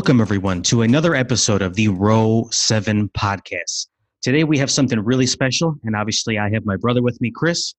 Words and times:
Welcome, 0.00 0.22
everyone, 0.22 0.62
to 0.62 0.80
another 0.80 1.14
episode 1.14 1.60
of 1.60 1.74
the 1.74 1.88
Row 1.88 2.48
7 2.52 3.10
podcast. 3.10 3.88
Today, 4.22 4.44
we 4.44 4.56
have 4.56 4.70
something 4.70 4.98
really 4.98 5.26
special, 5.26 5.74
and 5.84 5.94
obviously, 5.94 6.38
I 6.38 6.48
have 6.54 6.64
my 6.64 6.76
brother 6.76 7.02
with 7.02 7.20
me, 7.20 7.30
Chris. 7.30 7.74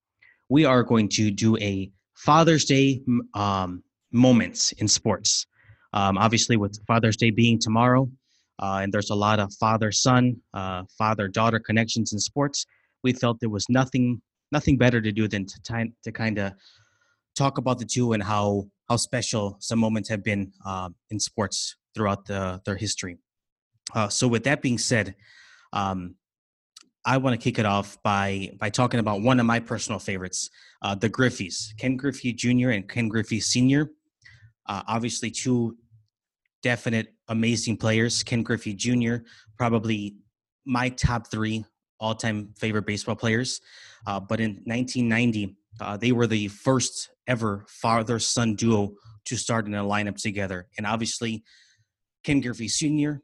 We 0.48 0.64
are 0.64 0.84
going 0.84 1.10
to 1.10 1.32
do 1.32 1.58
a 1.58 1.90
Father's 2.14 2.66
Day 2.66 3.02
um, 3.34 3.84
moments 4.12 4.72
in 4.74 4.88
sports. 4.88 5.48
Um, 5.94 6.20
obviously, 6.20 6.58
with 6.58 6.78
Father's 6.86 7.18
Day 7.18 7.32
being 7.32 7.58
tomorrow, 7.58 8.08
uh, 8.60 8.82
and 8.84 8.94
there's 8.94 9.10
a 9.10 9.16
lot 9.16 9.40
of 9.40 9.52
father 9.56 9.92
son, 9.92 10.38
uh, 10.54 10.84
father 11.00 11.28
daughter 11.28 11.60
connections 11.60 12.14
in 12.14 12.20
sports, 12.20 12.68
we 13.04 13.14
felt 13.14 13.40
there 13.40 13.50
was 13.50 13.66
nothing 13.68 14.22
nothing 14.52 14.78
better 14.78 15.02
to 15.02 15.12
do 15.12 15.28
than 15.28 15.48
to, 15.48 15.60
t- 15.64 15.94
to 16.04 16.12
kind 16.12 16.38
of 16.38 16.54
talk 17.36 17.58
about 17.58 17.80
the 17.80 17.86
two 17.86 18.14
and 18.14 18.22
how 18.22 18.68
how 18.92 18.98
special 18.98 19.56
some 19.62 19.80
moments 19.80 20.10
have 20.10 20.22
been 20.22 20.52
uh, 20.66 20.90
in 21.12 21.18
sports 21.18 21.78
throughout 21.96 22.26
the, 22.26 22.62
their 22.66 22.76
history. 22.76 23.18
Uh, 23.96 24.10
so, 24.10 24.28
with 24.28 24.44
that 24.44 24.62
being 24.62 24.78
said, 24.78 25.16
um, 25.72 26.16
I 27.06 27.16
want 27.18 27.34
to 27.34 27.42
kick 27.42 27.58
it 27.58 27.66
off 27.66 27.98
by 28.04 28.52
by 28.60 28.70
talking 28.70 29.00
about 29.00 29.22
one 29.22 29.40
of 29.40 29.46
my 29.46 29.62
personal 29.62 29.98
favorites, 29.98 30.50
uh, 30.82 30.94
the 30.94 31.10
Griffeys, 31.10 31.70
Ken 31.78 31.96
Griffey 31.96 32.34
Jr. 32.34 32.72
and 32.72 32.88
Ken 32.88 33.08
Griffey 33.08 33.40
Sr. 33.40 33.92
Uh, 34.68 34.84
obviously, 34.88 35.32
two 35.32 35.78
definite 36.62 37.14
amazing 37.30 37.78
players. 37.78 38.24
Ken 38.24 38.44
Griffey 38.44 38.74
Jr. 38.74 39.24
probably 39.58 40.18
my 40.66 40.90
top 40.90 41.32
three 41.32 41.64
all 41.98 42.14
time 42.14 42.54
favorite 42.58 42.86
baseball 42.86 43.16
players. 43.16 43.62
Uh, 44.06 44.20
but 44.20 44.42
in 44.42 44.62
1990, 44.66 45.56
uh, 45.80 45.96
they 45.96 46.12
were 46.12 46.28
the 46.28 46.50
first 46.50 47.10
ever 47.32 47.66
father 47.68 48.20
son 48.20 48.56
duo 48.56 48.82
to 49.26 49.36
start 49.38 49.66
in 49.68 49.74
a 49.74 49.84
lineup 49.84 50.18
together, 50.22 50.68
and 50.78 50.86
obviously 50.86 51.44
Ken 52.24 52.42
Griffey 52.42 52.68
Sr., 52.68 53.22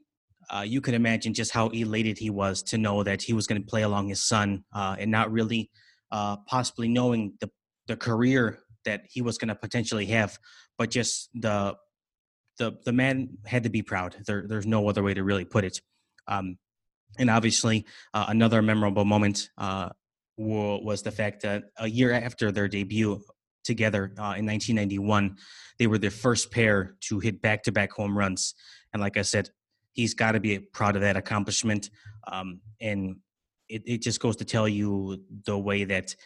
uh, 0.50 0.64
you 0.66 0.80
can 0.80 0.94
imagine 0.94 1.34
just 1.34 1.52
how 1.52 1.68
elated 1.68 2.16
he 2.18 2.30
was 2.30 2.62
to 2.62 2.78
know 2.78 3.02
that 3.02 3.20
he 3.20 3.34
was 3.34 3.46
going 3.46 3.60
to 3.60 3.66
play 3.66 3.82
along 3.82 4.08
his 4.08 4.26
son 4.26 4.64
uh, 4.74 4.96
and 4.98 5.10
not 5.10 5.30
really 5.30 5.70
uh, 6.10 6.36
possibly 6.46 6.88
knowing 6.88 7.34
the, 7.40 7.50
the 7.86 7.96
career 7.96 8.58
that 8.86 9.02
he 9.10 9.20
was 9.20 9.36
going 9.36 9.48
to 9.48 9.54
potentially 9.54 10.06
have, 10.06 10.38
but 10.78 10.90
just 10.90 11.28
the 11.34 11.76
the 12.58 12.72
the 12.84 12.92
man 12.92 13.28
had 13.46 13.62
to 13.64 13.70
be 13.70 13.82
proud. 13.82 14.16
There, 14.26 14.44
there's 14.48 14.66
no 14.66 14.88
other 14.88 15.02
way 15.02 15.14
to 15.14 15.22
really 15.22 15.44
put 15.44 15.64
it. 15.64 15.80
Um, 16.26 16.56
and 17.18 17.30
obviously, 17.30 17.86
uh, 18.14 18.26
another 18.28 18.62
memorable 18.62 19.04
moment 19.04 19.50
uh, 19.58 19.90
was 20.36 21.02
the 21.02 21.10
fact 21.10 21.42
that 21.42 21.64
a 21.76 21.88
year 21.88 22.12
after 22.12 22.52
their 22.52 22.68
debut 22.68 23.20
together 23.68 24.12
uh, 24.18 24.34
in 24.34 24.46
1991, 24.46 25.36
they 25.78 25.86
were 25.86 25.98
the 25.98 26.10
first 26.10 26.50
pair 26.50 26.96
to 27.02 27.20
hit 27.20 27.40
back-to-back 27.40 27.92
home 27.92 28.18
runs. 28.18 28.54
And 28.92 29.00
like 29.00 29.16
I 29.16 29.22
said, 29.22 29.50
he's 29.92 30.14
got 30.14 30.32
to 30.32 30.40
be 30.40 30.58
proud 30.58 30.96
of 30.96 31.02
that 31.02 31.16
accomplishment. 31.16 31.90
Um, 32.26 32.60
and 32.80 33.16
it, 33.68 33.82
it 33.86 34.02
just 34.02 34.20
goes 34.20 34.36
to 34.36 34.44
tell 34.44 34.68
you 34.68 35.22
the 35.44 35.56
way 35.56 35.84
that 35.84 36.16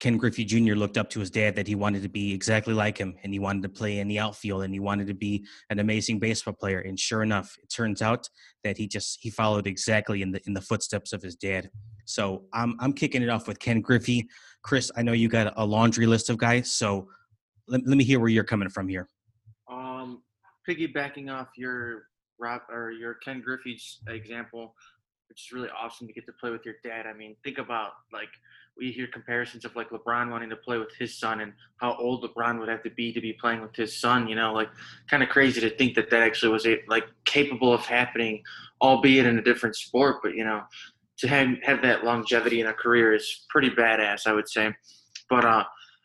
Ken 0.00 0.16
Griffey 0.16 0.46
Jr. 0.46 0.74
looked 0.74 0.96
up 0.96 1.10
to 1.10 1.20
his 1.20 1.30
dad 1.30 1.54
that 1.56 1.66
he 1.66 1.74
wanted 1.74 2.02
to 2.02 2.08
be 2.08 2.32
exactly 2.32 2.72
like 2.72 2.96
him 2.96 3.16
and 3.22 3.34
he 3.34 3.38
wanted 3.38 3.62
to 3.64 3.68
play 3.68 3.98
in 3.98 4.08
the 4.08 4.18
outfield 4.18 4.62
and 4.62 4.72
he 4.72 4.80
wanted 4.80 5.06
to 5.08 5.14
be 5.14 5.44
an 5.68 5.78
amazing 5.78 6.18
baseball 6.18 6.54
player. 6.54 6.78
And 6.78 6.98
sure 6.98 7.22
enough, 7.22 7.54
it 7.62 7.68
turns 7.68 8.00
out 8.00 8.28
that 8.64 8.78
he 8.78 8.88
just 8.88 9.18
he 9.20 9.28
followed 9.28 9.66
exactly 9.66 10.22
in 10.22 10.32
the 10.32 10.40
in 10.46 10.54
the 10.54 10.62
footsteps 10.62 11.12
of 11.12 11.20
his 11.20 11.36
dad. 11.36 11.70
So 12.06 12.44
I'm 12.54 12.76
I'm 12.80 12.94
kicking 12.94 13.22
it 13.22 13.28
off 13.28 13.46
with 13.46 13.58
Ken 13.58 13.82
Griffey. 13.82 14.26
Chris, 14.62 14.90
I 14.96 15.02
know 15.02 15.12
you 15.12 15.28
got 15.28 15.52
a 15.56 15.64
laundry 15.64 16.06
list 16.06 16.30
of 16.30 16.38
guys, 16.38 16.70
so 16.70 17.08
let, 17.68 17.86
let 17.86 17.96
me 17.96 18.04
hear 18.04 18.20
where 18.20 18.28
you're 18.28 18.44
coming 18.44 18.68
from 18.68 18.88
here. 18.88 19.08
Um, 19.70 20.22
piggybacking 20.68 21.30
off 21.30 21.48
your 21.56 22.04
Rob 22.38 22.62
or 22.70 22.90
your 22.90 23.14
Ken 23.14 23.40
Griffey's 23.40 24.00
example, 24.08 24.74
which 25.28 25.46
is 25.46 25.52
really 25.52 25.68
awesome 25.70 26.06
to 26.06 26.12
get 26.12 26.26
to 26.26 26.32
play 26.32 26.50
with 26.50 26.64
your 26.64 26.74
dad. 26.82 27.06
I 27.06 27.12
mean, 27.12 27.36
think 27.44 27.58
about 27.58 27.92
like 28.12 28.28
we 28.76 28.90
hear 28.90 29.06
comparisons 29.06 29.64
of 29.64 29.76
like 29.76 29.90
LeBron 29.90 30.30
wanting 30.30 30.50
to 30.50 30.56
play 30.56 30.78
with 30.78 30.90
his 30.98 31.18
son 31.18 31.40
and 31.40 31.52
how 31.76 31.96
old 31.96 32.24
LeBron 32.24 32.58
would 32.58 32.68
have 32.68 32.82
to 32.84 32.90
be 32.90 33.12
to 33.12 33.20
be 33.20 33.34
playing 33.34 33.60
with 33.60 33.76
his 33.76 34.00
son. 34.00 34.26
You 34.26 34.36
know, 34.36 34.52
like 34.52 34.70
kind 35.08 35.22
of 35.22 35.28
crazy 35.28 35.60
to 35.60 35.70
think 35.70 35.94
that 35.94 36.10
that 36.10 36.22
actually 36.22 36.52
was 36.52 36.66
a, 36.66 36.78
like 36.88 37.04
capable 37.24 37.72
of 37.72 37.82
happening, 37.82 38.42
albeit 38.80 39.26
in 39.26 39.38
a 39.38 39.42
different 39.42 39.76
sport. 39.76 40.16
But 40.22 40.34
you 40.34 40.44
know, 40.44 40.62
to 41.20 41.28
have 41.28 41.48
have 41.62 41.82
that 41.82 42.04
longevity 42.04 42.60
in 42.60 42.66
a 42.66 42.72
career 42.72 43.14
is 43.14 43.44
pretty 43.48 43.70
badass, 43.70 44.26
I 44.26 44.32
would 44.32 44.48
say. 44.48 44.74
But 45.28 45.44
uh, 45.44 45.64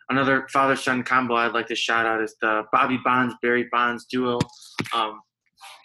another 0.10 0.48
father 0.52 0.76
son 0.76 1.04
combo 1.04 1.36
I'd 1.36 1.54
like 1.54 1.68
to 1.68 1.76
shout 1.76 2.06
out 2.06 2.22
is 2.22 2.36
the 2.42 2.64
Bobby 2.72 3.00
Bonds 3.04 3.36
Barry 3.42 3.68
Bonds 3.72 4.06
duo. 4.06 4.40
Um, 4.94 5.22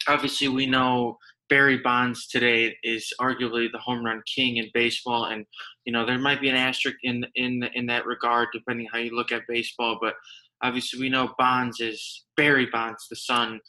obviously, 0.07 0.47
we 0.47 0.65
know 0.65 1.17
Barry 1.49 1.77
Bonds 1.77 2.27
today 2.27 2.75
is 2.83 3.11
arguably 3.19 3.71
the 3.71 3.77
home 3.77 4.05
run 4.05 4.21
king 4.33 4.57
in 4.57 4.69
baseball, 4.73 5.25
and 5.25 5.45
you 5.85 5.93
know 5.93 6.05
there 6.05 6.19
might 6.19 6.41
be 6.41 6.49
an 6.49 6.55
asterisk 6.55 6.97
in 7.03 7.25
in 7.35 7.63
in 7.73 7.85
that 7.87 8.05
regard 8.05 8.49
depending 8.53 8.87
how 8.91 8.99
you 8.99 9.15
look 9.15 9.31
at 9.31 9.43
baseball. 9.47 9.97
But 10.01 10.15
obviously, 10.61 10.99
we 10.99 11.09
know 11.09 11.33
Bonds 11.37 11.79
is 11.79 12.25
Barry 12.37 12.67
Bonds, 12.67 13.07
the 13.09 13.15
son, 13.15 13.59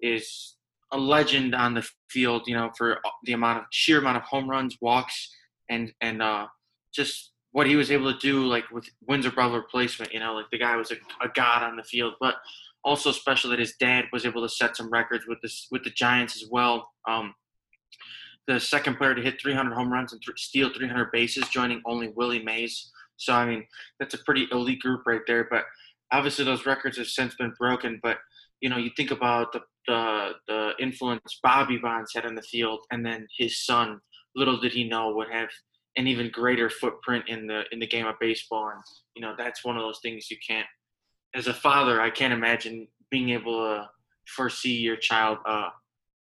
is 0.00 0.56
a 0.92 0.98
legend 0.98 1.54
on 1.54 1.74
the 1.74 1.86
field. 2.10 2.42
You 2.46 2.54
know 2.54 2.70
for 2.76 3.00
the 3.24 3.32
amount 3.32 3.58
of 3.58 3.64
sheer 3.70 3.98
amount 3.98 4.18
of 4.18 4.22
home 4.24 4.48
runs, 4.48 4.76
walks, 4.80 5.34
and 5.68 5.92
and 6.00 6.22
uh, 6.22 6.46
just 6.94 7.32
what 7.52 7.66
he 7.66 7.76
was 7.76 7.90
able 7.90 8.12
to 8.12 8.18
do, 8.18 8.44
like 8.44 8.70
with 8.70 8.88
wins 9.06 9.26
above 9.26 9.52
replacement, 9.52 10.12
you 10.12 10.20
know, 10.20 10.34
like 10.34 10.46
the 10.50 10.58
guy 10.58 10.74
was 10.76 10.90
a, 10.90 10.94
a 11.22 11.28
god 11.34 11.62
on 11.62 11.76
the 11.76 11.84
field. 11.84 12.14
But 12.18 12.36
also 12.84 13.12
special 13.12 13.50
that 13.50 13.58
his 13.58 13.74
dad 13.78 14.06
was 14.12 14.24
able 14.24 14.42
to 14.42 14.48
set 14.48 14.76
some 14.76 14.90
records 14.90 15.26
with 15.26 15.40
this 15.42 15.68
with 15.70 15.84
the 15.84 15.90
Giants 15.90 16.36
as 16.42 16.48
well. 16.50 16.88
Um, 17.08 17.34
the 18.48 18.58
second 18.58 18.96
player 18.96 19.14
to 19.14 19.22
hit 19.22 19.40
300 19.40 19.72
home 19.72 19.92
runs 19.92 20.12
and 20.12 20.20
th- 20.20 20.38
steal 20.38 20.72
300 20.74 21.12
bases, 21.12 21.48
joining 21.48 21.80
only 21.86 22.08
Willie 22.08 22.42
Mays. 22.42 22.90
So 23.16 23.32
I 23.34 23.46
mean, 23.46 23.66
that's 24.00 24.14
a 24.14 24.24
pretty 24.24 24.48
elite 24.50 24.80
group 24.80 25.02
right 25.06 25.20
there. 25.26 25.46
But 25.48 25.64
obviously, 26.10 26.44
those 26.44 26.66
records 26.66 26.98
have 26.98 27.06
since 27.06 27.34
been 27.36 27.54
broken. 27.58 28.00
But 28.02 28.18
you 28.62 28.70
know, 28.70 28.78
you 28.78 28.90
think 28.96 29.10
about 29.10 29.52
the 29.52 29.60
the, 29.88 30.30
the 30.46 30.70
influence 30.78 31.40
Bobby 31.42 31.76
Bonds 31.76 32.12
had 32.14 32.24
on 32.24 32.34
the 32.34 32.42
field, 32.42 32.80
and 32.90 33.04
then 33.04 33.26
his 33.36 33.64
son. 33.66 34.00
Little 34.34 34.58
did 34.58 34.72
he 34.72 34.84
know 34.84 35.12
would 35.14 35.30
have 35.30 35.50
an 35.96 36.06
even 36.06 36.30
greater 36.30 36.70
footprint 36.70 37.24
in 37.28 37.46
the 37.46 37.64
in 37.70 37.78
the 37.78 37.86
game 37.86 38.06
of 38.06 38.14
baseball. 38.18 38.70
And 38.72 38.82
you 39.14 39.20
know, 39.20 39.34
that's 39.36 39.62
one 39.62 39.76
of 39.76 39.82
those 39.82 39.98
things 40.00 40.30
you 40.30 40.38
can't. 40.46 40.66
As 41.34 41.48
a 41.48 41.54
father, 41.54 42.00
I 42.00 42.08
can't 42.08 42.32
imagine 42.32 42.88
being 43.10 43.30
able 43.30 43.58
to 43.58 43.90
foresee 44.34 44.76
your 44.78 44.96
child 44.96 45.38
uh, 45.46 45.68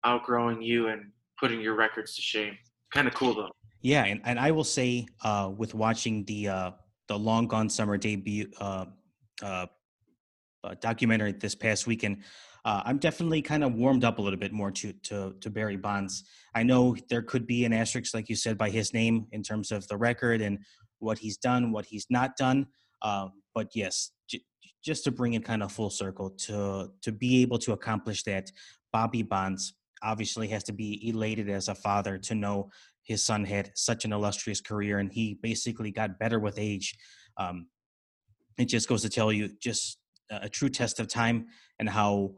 outgrowing 0.04 0.62
you 0.62 0.90
and 0.90 1.12
putting 1.40 1.62
your 1.62 1.76
records 1.76 2.16
to 2.16 2.22
shame. 2.22 2.58
Kind 2.94 3.08
of 3.08 3.14
cool 3.16 3.34
though. 3.34 3.50
Yeah, 3.82 4.06
and, 4.06 4.22
and 4.26 4.40
I 4.40 4.52
will 4.52 4.64
say, 4.64 5.06
uh, 5.24 5.52
with 5.56 5.74
watching 5.74 6.26
the 6.26 6.48
uh, 6.50 6.72
the 7.08 7.18
Long 7.18 7.48
Gone 7.48 7.70
Summer 7.70 7.98
debut 7.98 8.52
uh, 8.60 8.86
uh, 9.44 9.68
documentary 10.74 11.34
this 11.34 11.54
past 11.54 11.86
weekend, 11.86 12.24
uh, 12.66 12.82
I'm 12.84 12.98
definitely 12.98 13.44
kind 13.44 13.64
of 13.64 13.76
warmed 13.76 14.04
up 14.04 14.18
a 14.18 14.22
little 14.22 14.40
bit 14.40 14.52
more 14.52 14.72
to, 14.72 14.92
to 14.92 15.36
to 15.40 15.50
Barry 15.52 15.78
Bonds. 15.78 16.24
I 16.56 16.64
know 16.64 16.96
there 17.10 17.22
could 17.22 17.46
be 17.46 17.64
an 17.66 17.74
asterisk, 17.74 18.16
like 18.16 18.28
you 18.28 18.36
said, 18.36 18.58
by 18.58 18.72
his 18.72 18.94
name 18.94 19.28
in 19.32 19.44
terms 19.44 19.72
of 19.72 19.88
the 19.88 19.98
record 19.98 20.42
and 20.42 20.58
what 21.00 21.20
he's 21.20 21.38
done, 21.38 21.72
what 21.72 21.86
he's 21.86 22.08
not 22.10 22.36
done. 22.38 22.66
Uh, 23.04 23.28
but 23.54 23.68
yes, 23.76 24.12
j- 24.28 24.44
just 24.84 25.04
to 25.04 25.12
bring 25.12 25.34
it 25.34 25.46
kind 25.46 25.62
of 25.62 25.72
full 25.72 25.92
circle 25.92 26.32
to 26.32 26.92
to 27.04 27.12
be 27.12 27.44
able 27.44 27.60
to 27.60 27.74
accomplish 27.74 28.24
that, 28.24 28.52
Bobby 28.92 29.22
Bonds 29.22 29.76
obviously 30.02 30.48
has 30.48 30.64
to 30.64 30.74
be 30.74 31.08
elated 31.08 31.50
as 31.50 31.68
a 31.68 31.76
father 31.76 32.18
to 32.18 32.36
know 32.36 32.70
his 33.04 33.24
son 33.24 33.46
had 33.46 33.72
such 33.76 34.06
an 34.06 34.12
illustrious 34.12 34.62
career 34.62 34.98
and 35.00 35.12
he 35.12 35.38
basically 35.42 35.92
got 35.92 36.20
better 36.20 36.40
with 36.40 36.58
age. 36.58 36.96
Um, 37.38 37.68
it 38.58 38.66
just 38.66 38.88
goes 38.88 39.04
to 39.04 39.10
tell 39.10 39.32
you 39.32 39.50
just 39.62 40.00
a 40.30 40.50
true 40.50 40.70
test 40.70 41.00
of 41.00 41.08
time 41.08 41.48
and 41.80 41.90
how 41.90 42.36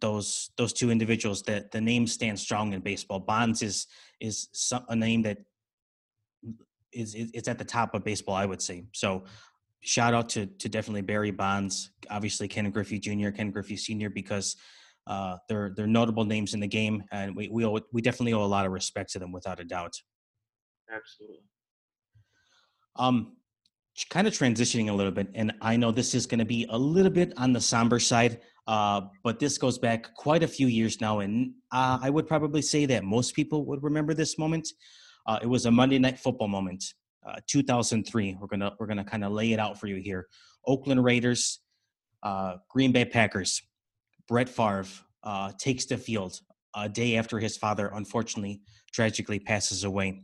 those 0.00 0.50
those 0.56 0.72
two 0.72 0.90
individuals 0.90 1.42
that 1.42 1.70
the 1.70 1.80
name 1.80 2.06
stands 2.06 2.42
strong 2.42 2.72
in 2.72 2.80
baseball. 2.80 3.20
Bonds 3.20 3.62
is 3.62 3.86
is 4.20 4.48
some, 4.52 4.84
a 4.88 4.96
name 4.96 5.22
that 5.22 5.38
is 6.92 7.14
it's 7.16 7.48
at 7.48 7.58
the 7.58 7.64
top 7.64 7.94
of 7.94 8.04
baseball, 8.04 8.34
I 8.34 8.46
would 8.46 8.62
say. 8.62 8.84
So 8.92 9.24
shout 9.80 10.14
out 10.14 10.28
to 10.30 10.46
to 10.46 10.68
definitely 10.68 11.02
Barry 11.02 11.30
Bonds, 11.30 11.90
obviously 12.10 12.48
Ken 12.48 12.70
Griffey 12.70 12.98
Jr., 12.98 13.30
Ken 13.30 13.50
Griffey 13.50 13.76
Sr. 13.76 14.10
because 14.10 14.56
uh, 15.06 15.36
they're 15.48 15.72
they're 15.76 15.86
notable 15.86 16.24
names 16.24 16.54
in 16.54 16.60
the 16.60 16.66
game, 16.66 17.04
and 17.12 17.36
we 17.36 17.48
we 17.48 17.64
owe, 17.64 17.78
we 17.92 18.02
definitely 18.02 18.32
owe 18.32 18.44
a 18.44 18.46
lot 18.46 18.66
of 18.66 18.72
respect 18.72 19.12
to 19.12 19.18
them 19.18 19.32
without 19.32 19.60
a 19.60 19.64
doubt. 19.64 19.94
Absolutely. 20.92 21.44
Um, 22.96 23.35
kind 24.04 24.26
of 24.26 24.34
transitioning 24.34 24.90
a 24.90 24.92
little 24.92 25.12
bit, 25.12 25.28
and 25.34 25.52
I 25.62 25.76
know 25.76 25.90
this 25.90 26.14
is 26.14 26.26
going 26.26 26.38
to 26.38 26.44
be 26.44 26.66
a 26.68 26.76
little 26.76 27.10
bit 27.10 27.32
on 27.38 27.52
the 27.52 27.60
somber 27.60 27.98
side. 27.98 28.40
Uh, 28.66 29.02
but 29.22 29.38
this 29.38 29.58
goes 29.58 29.78
back 29.78 30.12
quite 30.14 30.42
a 30.42 30.48
few 30.48 30.66
years 30.66 31.00
now, 31.00 31.20
and 31.20 31.52
uh, 31.72 31.98
I 32.02 32.10
would 32.10 32.26
probably 32.26 32.60
say 32.62 32.84
that 32.86 33.04
most 33.04 33.34
people 33.34 33.64
would 33.66 33.82
remember 33.82 34.12
this 34.12 34.38
moment. 34.38 34.68
Uh, 35.26 35.38
it 35.40 35.46
was 35.46 35.66
a 35.66 35.70
Monday 35.70 35.98
Night 35.98 36.18
Football 36.18 36.48
moment, 36.48 36.84
uh, 37.26 37.36
2003. 37.46 38.36
We're 38.40 38.46
gonna 38.48 38.72
we're 38.78 38.86
gonna 38.86 39.04
kind 39.04 39.24
of 39.24 39.32
lay 39.32 39.52
it 39.52 39.60
out 39.60 39.78
for 39.78 39.86
you 39.86 39.96
here. 39.96 40.26
Oakland 40.66 41.02
Raiders, 41.02 41.60
uh, 42.22 42.56
Green 42.68 42.92
Bay 42.92 43.04
Packers. 43.04 43.62
Brett 44.28 44.48
Favre 44.48 44.84
uh, 45.22 45.52
takes 45.58 45.86
the 45.86 45.96
field 45.96 46.40
a 46.74 46.88
day 46.88 47.16
after 47.16 47.38
his 47.38 47.56
father, 47.56 47.90
unfortunately, 47.94 48.60
tragically 48.92 49.38
passes 49.38 49.84
away. 49.84 50.22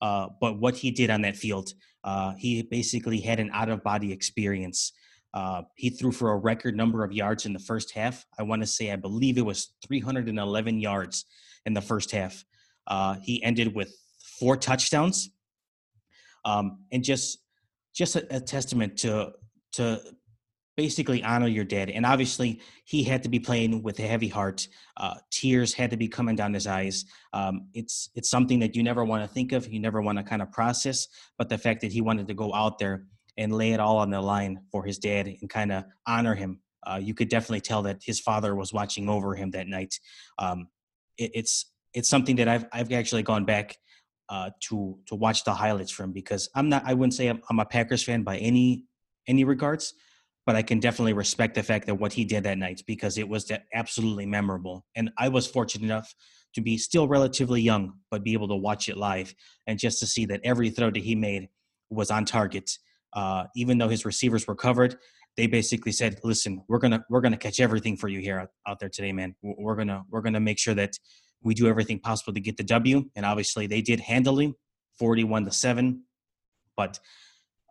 But 0.00 0.60
what 0.60 0.76
he 0.76 0.90
did 0.90 1.08
on 1.08 1.22
that 1.22 1.36
field, 1.36 1.72
uh, 2.04 2.32
he 2.36 2.62
basically 2.62 3.20
had 3.20 3.40
an 3.40 3.50
out 3.52 3.68
of 3.68 3.82
body 3.82 4.12
experience. 4.12 4.92
Uh, 5.34 5.62
he 5.76 5.88
threw 5.90 6.12
for 6.12 6.32
a 6.32 6.36
record 6.36 6.76
number 6.76 7.04
of 7.04 7.12
yards 7.12 7.46
in 7.46 7.52
the 7.52 7.58
first 7.58 7.92
half. 7.92 8.26
I 8.38 8.42
want 8.42 8.62
to 8.62 8.66
say, 8.66 8.90
I 8.90 8.96
believe 8.96 9.38
it 9.38 9.46
was 9.46 9.72
311 9.86 10.78
yards 10.78 11.24
in 11.64 11.72
the 11.72 11.80
first 11.80 12.10
half. 12.10 12.44
Uh, 12.86 13.16
he 13.22 13.42
ended 13.42 13.74
with 13.74 13.94
four 14.38 14.56
touchdowns, 14.56 15.30
um, 16.44 16.80
and 16.90 17.04
just 17.04 17.38
just 17.94 18.16
a, 18.16 18.36
a 18.36 18.40
testament 18.40 18.96
to 18.98 19.32
to 19.74 20.00
basically 20.82 21.22
honor 21.22 21.46
your 21.46 21.64
dad. 21.64 21.90
And 21.90 22.04
obviously, 22.04 22.60
he 22.84 23.04
had 23.04 23.22
to 23.22 23.28
be 23.28 23.38
playing 23.38 23.84
with 23.84 24.00
a 24.00 24.02
heavy 24.02 24.26
heart. 24.26 24.66
Uh, 24.96 25.14
tears 25.30 25.72
had 25.72 25.90
to 25.92 25.96
be 25.96 26.08
coming 26.08 26.34
down 26.34 26.52
his 26.52 26.66
eyes. 26.66 27.04
Um, 27.32 27.68
it's 27.72 28.10
it's 28.16 28.28
something 28.28 28.58
that 28.58 28.74
you 28.74 28.82
never 28.82 29.04
want 29.04 29.22
to 29.22 29.32
think 29.32 29.52
of. 29.52 29.72
You 29.72 29.78
never 29.78 30.02
want 30.02 30.18
to 30.18 30.24
kind 30.24 30.42
of 30.42 30.50
process. 30.50 31.06
But 31.38 31.48
the 31.48 31.56
fact 31.56 31.82
that 31.82 31.92
he 31.92 32.00
wanted 32.00 32.26
to 32.26 32.34
go 32.34 32.52
out 32.52 32.80
there 32.80 33.04
and 33.36 33.52
lay 33.52 33.70
it 33.74 33.78
all 33.78 33.98
on 33.98 34.10
the 34.10 34.20
line 34.20 34.54
for 34.72 34.84
his 34.84 34.98
dad 34.98 35.28
and 35.28 35.48
kind 35.48 35.70
of 35.70 35.84
honor 36.04 36.34
him, 36.34 36.60
uh, 36.84 36.98
you 37.00 37.14
could 37.14 37.28
definitely 37.28 37.60
tell 37.60 37.82
that 37.82 38.02
his 38.04 38.18
father 38.18 38.56
was 38.56 38.72
watching 38.72 39.08
over 39.08 39.36
him 39.36 39.52
that 39.52 39.68
night. 39.68 39.94
Um, 40.40 40.66
it, 41.16 41.30
it's 41.34 41.70
it's 41.94 42.08
something 42.08 42.34
that 42.36 42.48
I've 42.48 42.66
I've 42.72 42.92
actually 42.92 43.22
gone 43.22 43.44
back 43.44 43.76
uh, 44.28 44.50
to 44.66 44.98
to 45.06 45.14
watch 45.14 45.44
the 45.44 45.54
highlights 45.54 45.92
from 45.92 46.10
because 46.10 46.48
I'm 46.56 46.68
not 46.68 46.82
I 46.84 46.94
wouldn't 46.94 47.14
say 47.14 47.28
I'm, 47.28 47.40
I'm, 47.48 47.60
a 47.60 47.66
Packers 47.66 48.02
fan 48.02 48.24
by 48.24 48.38
any 48.38 48.86
any 49.28 49.44
regards, 49.44 49.94
but 50.46 50.56
I 50.56 50.62
can 50.62 50.80
definitely 50.80 51.12
respect 51.12 51.54
the 51.54 51.62
fact 51.62 51.86
that 51.86 51.94
what 51.94 52.12
he 52.12 52.24
did 52.24 52.44
that 52.44 52.58
night 52.58 52.82
because 52.86 53.18
it 53.18 53.28
was 53.28 53.50
absolutely 53.74 54.26
memorable. 54.26 54.84
And 54.96 55.10
I 55.18 55.28
was 55.28 55.46
fortunate 55.46 55.84
enough 55.84 56.14
to 56.54 56.60
be 56.60 56.76
still 56.76 57.08
relatively 57.08 57.60
young, 57.60 57.94
but 58.10 58.24
be 58.24 58.32
able 58.32 58.48
to 58.48 58.56
watch 58.56 58.88
it 58.88 58.96
live 58.96 59.34
and 59.66 59.78
just 59.78 60.00
to 60.00 60.06
see 60.06 60.26
that 60.26 60.40
every 60.44 60.70
throw 60.70 60.90
that 60.90 61.02
he 61.02 61.14
made 61.14 61.48
was 61.90 62.10
on 62.10 62.24
target. 62.24 62.70
Uh, 63.12 63.44
even 63.54 63.78
though 63.78 63.88
his 63.88 64.04
receivers 64.04 64.46
were 64.46 64.54
covered, 64.54 64.96
they 65.36 65.46
basically 65.46 65.92
said, 65.92 66.20
"Listen, 66.24 66.62
we're 66.68 66.78
gonna 66.78 67.04
we're 67.08 67.20
gonna 67.20 67.36
catch 67.36 67.60
everything 67.60 67.96
for 67.96 68.08
you 68.08 68.20
here 68.20 68.38
out, 68.38 68.48
out 68.66 68.80
there 68.80 68.88
today, 68.88 69.12
man. 69.12 69.34
We're 69.42 69.76
gonna 69.76 70.04
we're 70.10 70.20
gonna 70.20 70.40
make 70.40 70.58
sure 70.58 70.74
that 70.74 70.98
we 71.42 71.54
do 71.54 71.68
everything 71.68 71.98
possible 71.98 72.32
to 72.34 72.40
get 72.40 72.56
the 72.56 72.64
W." 72.64 73.04
And 73.16 73.24
obviously, 73.24 73.66
they 73.66 73.82
did 73.82 74.00
handily, 74.00 74.54
forty-one 74.98 75.44
to 75.44 75.52
seven. 75.52 76.04
But 76.76 76.98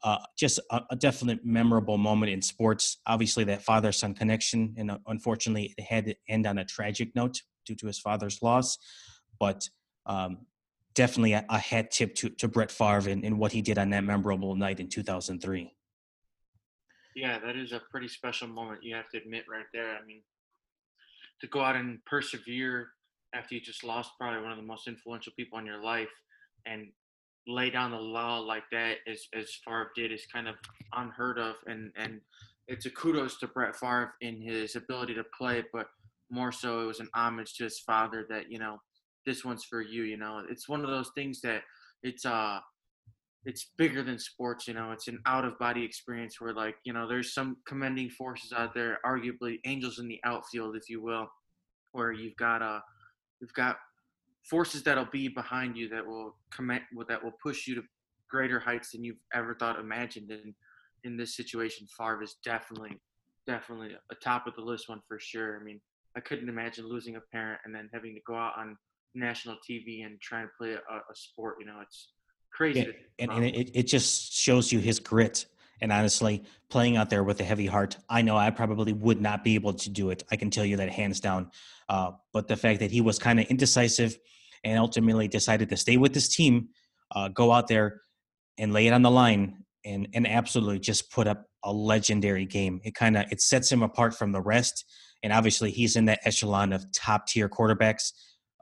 uh, 0.04 0.18
just 0.38 0.60
a, 0.72 0.82
a, 0.90 0.96
definite 0.96 1.46
memorable 1.46 1.98
moment 1.98 2.32
in 2.32 2.42
sports. 2.42 2.98
Obviously, 3.06 3.44
that 3.44 3.62
father 3.62 3.92
son 3.92 4.14
connection, 4.14 4.74
and 4.78 4.92
uh, 4.92 4.98
unfortunately, 5.08 5.74
it 5.78 5.84
had 5.84 6.06
to 6.06 6.16
end 6.28 6.48
on 6.48 6.58
a 6.58 6.66
tragic 6.66 7.16
note 7.16 7.42
due 7.66 7.76
to 7.76 7.88
his 7.88 8.00
father's 8.00 8.42
loss. 8.42 8.78
But 9.40 9.70
um, 10.06 10.40
definitely 10.96 11.34
a, 11.34 11.46
a, 11.50 11.60
hat 11.60 11.92
tip 11.92 12.16
to, 12.16 12.30
to 12.30 12.48
Brett 12.48 12.72
Favre 12.72 13.10
and, 13.10 13.24
and 13.24 13.38
what 13.38 13.52
he 13.52 13.62
did 13.62 13.78
on 13.78 13.90
that 13.92 14.04
memorable 14.04 14.56
night 14.56 14.80
in 14.80 14.90
2003. 14.90 15.72
Yeah, 17.16 17.40
that 17.40 17.56
is 17.56 17.72
a 17.72 17.82
pretty 17.92 18.08
special 18.08 18.48
moment. 18.48 18.84
You 18.84 18.96
have 18.96 19.10
to 19.10 19.18
admit 19.18 19.44
right 19.50 19.66
there. 19.74 19.98
I 20.02 20.06
mean, 20.06 20.22
to 21.42 21.48
go 21.48 21.62
out 21.62 21.76
and 21.76 22.00
persevere 22.06 22.88
after 23.34 23.56
you 23.56 23.62
just 23.62 23.84
lost 23.84 24.12
probably 24.20 24.42
one 24.42 24.52
of 24.52 24.58
the 24.58 24.64
most 24.64 24.88
influential 24.88 25.34
people 25.38 25.60
in 25.60 25.66
your 25.66 25.84
life 25.84 26.10
and 26.66 26.88
lay 27.48 27.70
down 27.70 27.92
the 27.92 27.98
law 27.98 28.40
like 28.40 28.64
that 28.72 28.98
as 29.08 29.28
as 29.34 29.52
Favre 29.66 29.92
did 29.96 30.12
is 30.12 30.26
kind 30.32 30.48
of 30.48 30.56
unheard 30.94 31.40
of, 31.40 31.56
and 31.66 31.92
and 31.96 32.22
it's 32.68 32.86
a 32.86 32.90
kudos 32.90 33.38
to 33.40 33.48
Brett 33.48 33.76
Favre 33.76 34.14
in 34.22 34.42
his 34.42 34.76
ability 34.76 35.14
to 35.16 35.24
play, 35.38 35.64
but 35.74 35.88
more 36.30 36.52
so 36.52 36.82
it 36.82 36.86
was 36.86 37.00
an 37.00 37.10
homage 37.14 37.56
to 37.56 37.66
his 37.66 37.80
father 37.80 38.26
that 38.30 38.52
you 38.52 38.60
know 38.60 38.78
this 39.26 39.44
one's 39.44 39.64
for 39.64 39.82
you. 39.82 40.04
You 40.04 40.18
know, 40.18 40.44
it's 40.50 40.70
one 40.70 40.82
of 40.82 40.90
those 40.90 41.12
things 41.16 41.42
that 41.42 41.64
it's 42.04 42.26
uh 42.26 42.60
it's 43.46 43.72
bigger 43.78 44.04
than 44.04 44.20
sports 44.20 44.68
you 44.68 44.74
know 44.74 44.92
it's 44.92 45.08
an 45.08 45.20
out 45.26 45.46
of 45.46 45.58
body 45.58 45.84
experience 45.84 46.40
where 46.40 46.54
like 46.54 46.76
you 46.84 46.94
know 46.94 47.08
there's 47.08 47.34
some 47.34 47.58
commending 47.68 48.10
forces 48.10 48.54
out 48.54 48.74
there 48.74 49.00
arguably 49.06 49.58
angels 49.66 49.98
in 50.00 50.08
the 50.08 50.20
outfield 50.26 50.76
if 50.76 50.84
you 50.90 51.02
will 51.02 51.28
where 51.92 52.12
you've 52.12 52.36
got 52.36 52.62
uh 52.62 52.80
you've 53.40 53.54
got 53.54 53.78
forces 54.44 54.84
that'll 54.84 55.06
be 55.06 55.28
behind 55.28 55.78
you 55.78 55.88
that 55.90 56.06
will 56.06 56.36
commit 56.52 56.82
that 57.08 57.24
will 57.24 57.34
push 57.44 57.68
you 57.68 57.76
to 57.76 57.82
greater 58.30 58.60
heights 58.60 58.92
than 58.92 59.04
you've 59.04 59.18
ever 59.34 59.56
thought 59.56 59.80
imagined. 59.80 60.32
And 60.32 60.54
in 61.04 61.18
this 61.18 61.36
situation 61.36 61.88
Favre 61.98 62.24
is 62.24 62.38
definitely 62.44 63.00
definitely 63.48 63.96
a 64.12 64.16
top 64.16 64.48
of 64.48 64.56
the 64.56 64.62
list 64.62 64.90
one 64.90 65.02
for 65.08 65.20
sure. 65.20 65.60
I 65.60 65.64
mean 65.64 65.80
i 66.16 66.20
couldn't 66.20 66.50
imagine 66.50 66.88
losing 66.88 67.16
a 67.16 67.22
parent 67.32 67.60
and 67.66 67.74
then 67.74 67.90
having 67.94 68.14
to 68.16 68.22
go 68.26 68.36
out 68.36 68.54
on 68.58 68.78
national 69.14 69.56
tv 69.70 70.06
and 70.06 70.20
try 70.22 70.42
and 70.42 70.50
play 70.58 70.72
a, 70.72 70.76
a 70.76 71.16
sport 71.16 71.56
you 71.60 71.66
know 71.66 71.80
it's 71.82 72.10
crazy 72.54 72.80
yeah, 72.80 72.86
and, 73.20 73.32
and 73.32 73.46
it, 73.46 73.72
it 73.74 73.84
just 73.84 74.34
shows 74.34 74.72
you 74.72 74.80
his 74.80 75.00
grit 75.00 75.46
and 75.82 75.92
honestly 75.92 76.44
playing 76.70 76.96
out 76.96 77.10
there 77.10 77.24
with 77.24 77.40
a 77.40 77.44
heavy 77.44 77.66
heart 77.66 77.98
i 78.10 78.22
know 78.22 78.38
i 78.38 78.50
probably 78.50 78.94
would 78.94 79.22
not 79.22 79.44
be 79.44 79.56
able 79.56 79.74
to 79.74 79.90
do 79.90 80.10
it 80.10 80.24
i 80.32 80.36
can 80.36 80.50
tell 80.50 80.66
you 80.66 80.78
that 80.78 80.90
hands 80.90 81.20
down 81.20 81.50
uh, 81.92 82.12
but 82.32 82.48
the 82.48 82.56
fact 82.56 82.80
that 82.80 82.90
he 82.90 83.02
was 83.02 83.20
kind 83.20 83.38
of 83.38 83.46
indecisive 83.48 84.18
and 84.64 84.80
ultimately 84.80 85.28
decided 85.28 85.70
to 85.70 85.76
stay 85.76 85.98
with 85.98 86.14
this 86.14 86.30
team, 86.30 86.70
uh, 87.14 87.28
go 87.28 87.52
out 87.52 87.68
there 87.68 88.02
and 88.58 88.72
lay 88.72 88.88
it 88.88 88.94
on 88.94 89.02
the 89.02 89.12
line, 89.12 89.66
and 89.84 90.08
and 90.14 90.26
absolutely 90.26 90.80
just 90.80 91.12
put 91.12 91.28
up 91.28 91.46
a 91.64 91.74
legendary 91.74 92.46
game. 92.46 92.80
It 92.84 92.96
kind 92.96 93.18
of 93.18 93.26
it 93.30 93.42
sets 93.42 93.70
him 93.70 93.84
apart 93.84 94.16
from 94.16 94.32
the 94.32 94.42
rest, 94.42 94.86
and 95.22 95.34
obviously 95.34 95.70
he's 95.70 95.98
in 95.98 96.06
that 96.06 96.20
echelon 96.24 96.72
of 96.72 96.86
top 96.94 97.28
tier 97.28 97.50
quarterbacks. 97.50 98.14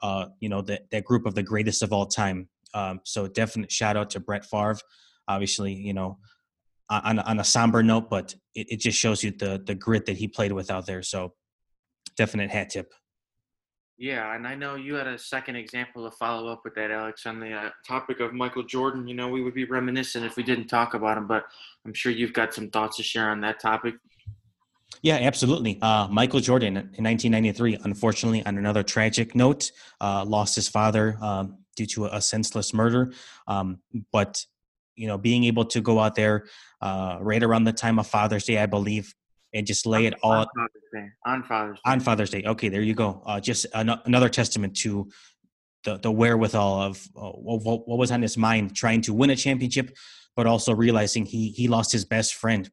Uh, 0.01 0.27
you 0.39 0.50
know 0.50 0.63
that 0.63 0.89
that 0.92 1.04
group 1.04 1.27
of 1.27 1.36
the 1.36 1.44
greatest 1.44 1.83
of 1.83 1.94
all 1.94 2.07
time. 2.07 2.50
Um, 2.74 3.01
so 3.04 3.27
definite 3.27 3.71
shout 3.71 3.95
out 3.95 4.10
to 4.12 4.19
Brett 4.19 4.45
Favre. 4.45 4.80
Obviously, 5.27 5.73
you 5.73 5.94
know 5.94 6.18
on, 6.90 7.19
on 7.19 7.40
a 7.40 7.44
somber 7.44 7.84
note, 7.84 8.10
but 8.10 8.34
it, 8.56 8.68
it 8.72 8.80
just 8.80 8.98
shows 8.98 9.24
you 9.24 9.31
the 9.31 9.62
the 9.66 9.76
grit 9.76 10.06
that 10.06 10.18
he 10.18 10.28
played 10.28 10.52
with 10.52 10.72
out 10.72 10.86
there. 10.86 11.04
So 11.04 11.34
definite 12.18 12.50
hat 12.50 12.69
tip. 12.69 12.94
Yeah, 13.98 14.34
and 14.34 14.48
I 14.48 14.56
know 14.56 14.76
you 14.76 14.96
had 14.96 15.08
a 15.08 15.18
second 15.18 15.58
example 15.58 16.10
to 16.10 16.16
follow 16.16 16.50
up 16.50 16.62
with 16.64 16.74
that, 16.76 16.90
Alex, 16.90 17.26
on 17.26 17.42
the 17.42 17.52
uh, 17.52 17.69
topic 17.86 18.22
of 18.22 18.34
Michael 18.34 18.64
Jordan. 18.64 19.10
You 19.10 19.14
know, 19.14 19.28
we 19.28 19.44
would 19.44 19.54
be 19.54 19.66
reminiscent 19.66 20.26
if 20.26 20.38
we 20.38 20.44
didn't 20.44 20.68
talk 20.68 20.94
about 20.94 21.18
him, 21.18 21.28
but 21.28 21.44
I'm 21.86 21.94
sure 21.94 22.10
you've 22.10 22.31
got 22.31 22.54
some 22.54 22.69
thoughts 22.69 22.96
to 22.96 23.04
share 23.04 23.30
on 23.30 23.42
that 23.42 23.60
topic. 23.60 23.96
Yeah, 25.02 25.16
absolutely. 25.16 25.80
Uh, 25.81 26.08
Michael 26.10 26.40
Jordan 26.40 26.78
in 26.78 27.04
1993, 27.04 27.80
unfortunately, 27.84 28.46
on 28.46 28.58
another 28.58 28.84
tragic 28.84 29.36
note, 29.36 29.69
uh, 30.00 30.24
lost 30.26 30.56
his 30.56 30.69
father 30.69 31.18
um, 31.22 31.58
due 31.76 31.86
to 31.88 32.06
a, 32.06 32.22
senseless 32.22 32.74
murder. 32.74 33.12
Um, 33.48 33.80
but 34.14 34.46
you 34.99 35.07
know, 35.07 35.18
being 35.18 35.45
able 35.45 35.63
to 35.63 35.79
go 35.79 35.97
out 35.97 36.15
there 36.15 36.45
uh, 36.81 37.18
right 37.21 37.41
around 37.41 37.63
the 37.63 37.71
time 37.71 37.99
of 37.99 38.06
Father's 38.06 38.44
Day, 38.44 38.57
I 38.57 38.65
believe, 38.65 39.15
and 39.53 39.65
just 39.65 39.85
lay 39.85 40.06
it 40.06 40.13
all 40.21 40.33
on 40.33 40.47
Father's 40.53 40.89
Day. 40.94 41.07
On 41.25 41.44
Father's 41.44 41.75
Day. 41.77 41.91
On 41.91 41.99
Father's 42.01 42.29
Day. 42.29 42.44
Okay, 42.45 42.68
there 42.68 42.81
you 42.81 42.94
go. 42.94 43.23
Uh, 43.25 43.39
just 43.39 43.65
an- 43.73 44.01
another 44.03 44.27
testament 44.27 44.75
to 44.77 45.09
the 45.85 45.97
the 45.97 46.11
wherewithal 46.11 46.81
of 46.81 47.07
uh, 47.15 47.29
what, 47.29 47.87
what 47.87 47.97
was 47.97 48.11
on 48.11 48.21
his 48.21 48.37
mind, 48.37 48.75
trying 48.75 48.99
to 49.03 49.13
win 49.13 49.29
a 49.29 49.37
championship, 49.37 49.95
but 50.35 50.45
also 50.45 50.75
realizing 50.75 51.25
he 51.25 51.51
he 51.51 51.69
lost 51.69 51.94
his 51.94 52.03
best 52.03 52.35
friend. 52.35 52.69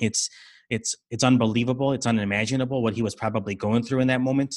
It's 0.00 0.30
it's 0.70 0.96
it's 1.10 1.22
unbelievable. 1.22 1.92
It's 1.92 2.06
unimaginable 2.06 2.82
what 2.82 2.94
he 2.94 3.02
was 3.02 3.14
probably 3.14 3.54
going 3.54 3.82
through 3.82 4.00
in 4.00 4.08
that 4.08 4.22
moment. 4.22 4.54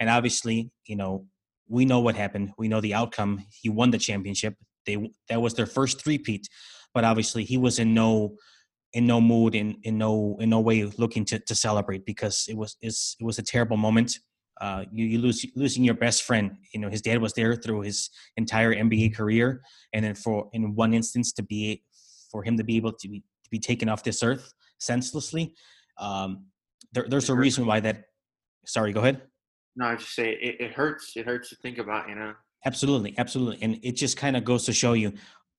And 0.00 0.08
obviously, 0.08 0.70
you 0.86 0.96
know, 0.96 1.26
we 1.68 1.84
know 1.84 2.00
what 2.00 2.16
happened. 2.16 2.52
We 2.56 2.68
know 2.68 2.80
the 2.80 2.94
outcome. 2.94 3.44
He 3.50 3.68
won 3.68 3.90
the 3.90 3.98
championship. 3.98 4.54
They 4.88 4.96
that 5.28 5.40
was 5.40 5.54
their 5.54 5.66
first 5.66 6.02
three-peat, 6.02 6.48
but 6.94 7.04
obviously 7.04 7.44
he 7.44 7.58
was 7.58 7.78
in 7.78 7.94
no 7.94 8.36
in 8.94 9.06
no 9.06 9.20
mood 9.20 9.54
in 9.54 9.76
in 9.82 9.98
no 9.98 10.36
in 10.40 10.48
no 10.50 10.60
way 10.60 10.84
looking 10.96 11.24
to, 11.26 11.38
to 11.38 11.54
celebrate 11.54 12.06
because 12.06 12.46
it 12.48 12.56
was 12.56 12.76
it 12.80 12.94
was 13.20 13.38
a 13.38 13.42
terrible 13.42 13.76
moment. 13.76 14.18
Uh, 14.60 14.84
you, 14.90 15.06
you 15.06 15.18
lose 15.20 15.46
losing 15.54 15.84
your 15.84 15.94
best 15.94 16.24
friend 16.24 16.50
you 16.74 16.80
know 16.80 16.90
his 16.90 17.00
dad 17.00 17.22
was 17.22 17.32
there 17.34 17.54
through 17.54 17.80
his 17.80 18.10
entire 18.36 18.74
nba 18.74 19.14
career 19.14 19.62
and 19.92 20.04
then 20.04 20.16
for 20.16 20.50
in 20.52 20.74
one 20.74 20.92
instance 20.92 21.32
to 21.32 21.44
be 21.44 21.80
for 22.32 22.42
him 22.42 22.56
to 22.56 22.64
be 22.64 22.76
able 22.76 22.92
to 22.92 23.08
be, 23.08 23.20
to 23.20 23.50
be 23.52 23.60
taken 23.60 23.88
off 23.88 24.02
this 24.02 24.20
earth 24.20 24.52
senselessly 24.80 25.54
um, 26.00 26.46
there, 26.92 27.06
there's 27.08 27.28
a 27.28 27.36
reason 27.36 27.66
why 27.66 27.78
that 27.78 28.06
sorry 28.66 28.92
go 28.92 28.98
ahead. 28.98 29.22
No 29.76 29.86
i 29.86 29.94
just 29.94 30.12
say 30.12 30.32
it, 30.32 30.56
it 30.58 30.72
hurts 30.72 31.12
it 31.14 31.24
hurts 31.24 31.50
to 31.50 31.56
think 31.62 31.78
about 31.78 32.08
you 32.08 32.16
know 32.16 32.34
absolutely 32.64 33.14
absolutely 33.18 33.62
and 33.62 33.78
it 33.82 33.92
just 33.92 34.16
kind 34.16 34.36
of 34.36 34.44
goes 34.44 34.64
to 34.64 34.72
show 34.72 34.92
you 34.92 35.12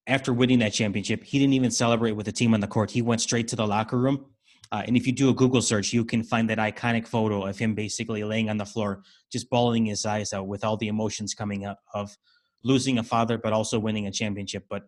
after 0.09 0.33
winning 0.33 0.59
that 0.59 0.73
championship, 0.73 1.23
he 1.23 1.39
didn't 1.39 1.53
even 1.53 1.71
celebrate 1.71 2.13
with 2.13 2.25
the 2.25 2.31
team 2.31 2.53
on 2.53 2.59
the 2.59 2.67
court. 2.67 2.91
He 2.91 3.01
went 3.01 3.21
straight 3.21 3.47
to 3.49 3.55
the 3.55 3.67
locker 3.67 3.97
room. 3.97 4.25
Uh, 4.71 4.83
and 4.85 4.97
if 4.97 5.07
you 5.07 5.13
do 5.13 5.29
a 5.29 5.33
Google 5.33 5.61
search, 5.61 5.93
you 5.93 6.03
can 6.03 6.23
find 6.23 6.49
that 6.49 6.57
iconic 6.57 7.07
photo 7.07 7.45
of 7.45 7.57
him 7.57 7.73
basically 7.73 8.23
laying 8.23 8.49
on 8.49 8.57
the 8.57 8.65
floor, 8.65 9.03
just 9.31 9.49
bawling 9.49 9.85
his 9.85 10.05
eyes 10.05 10.33
out 10.33 10.47
with 10.47 10.63
all 10.63 10.77
the 10.77 10.87
emotions 10.87 11.33
coming 11.33 11.65
up 11.65 11.79
of 11.93 12.15
losing 12.63 12.99
a 12.99 13.03
father, 13.03 13.37
but 13.37 13.53
also 13.53 13.79
winning 13.79 14.05
a 14.05 14.11
championship. 14.11 14.65
But 14.69 14.83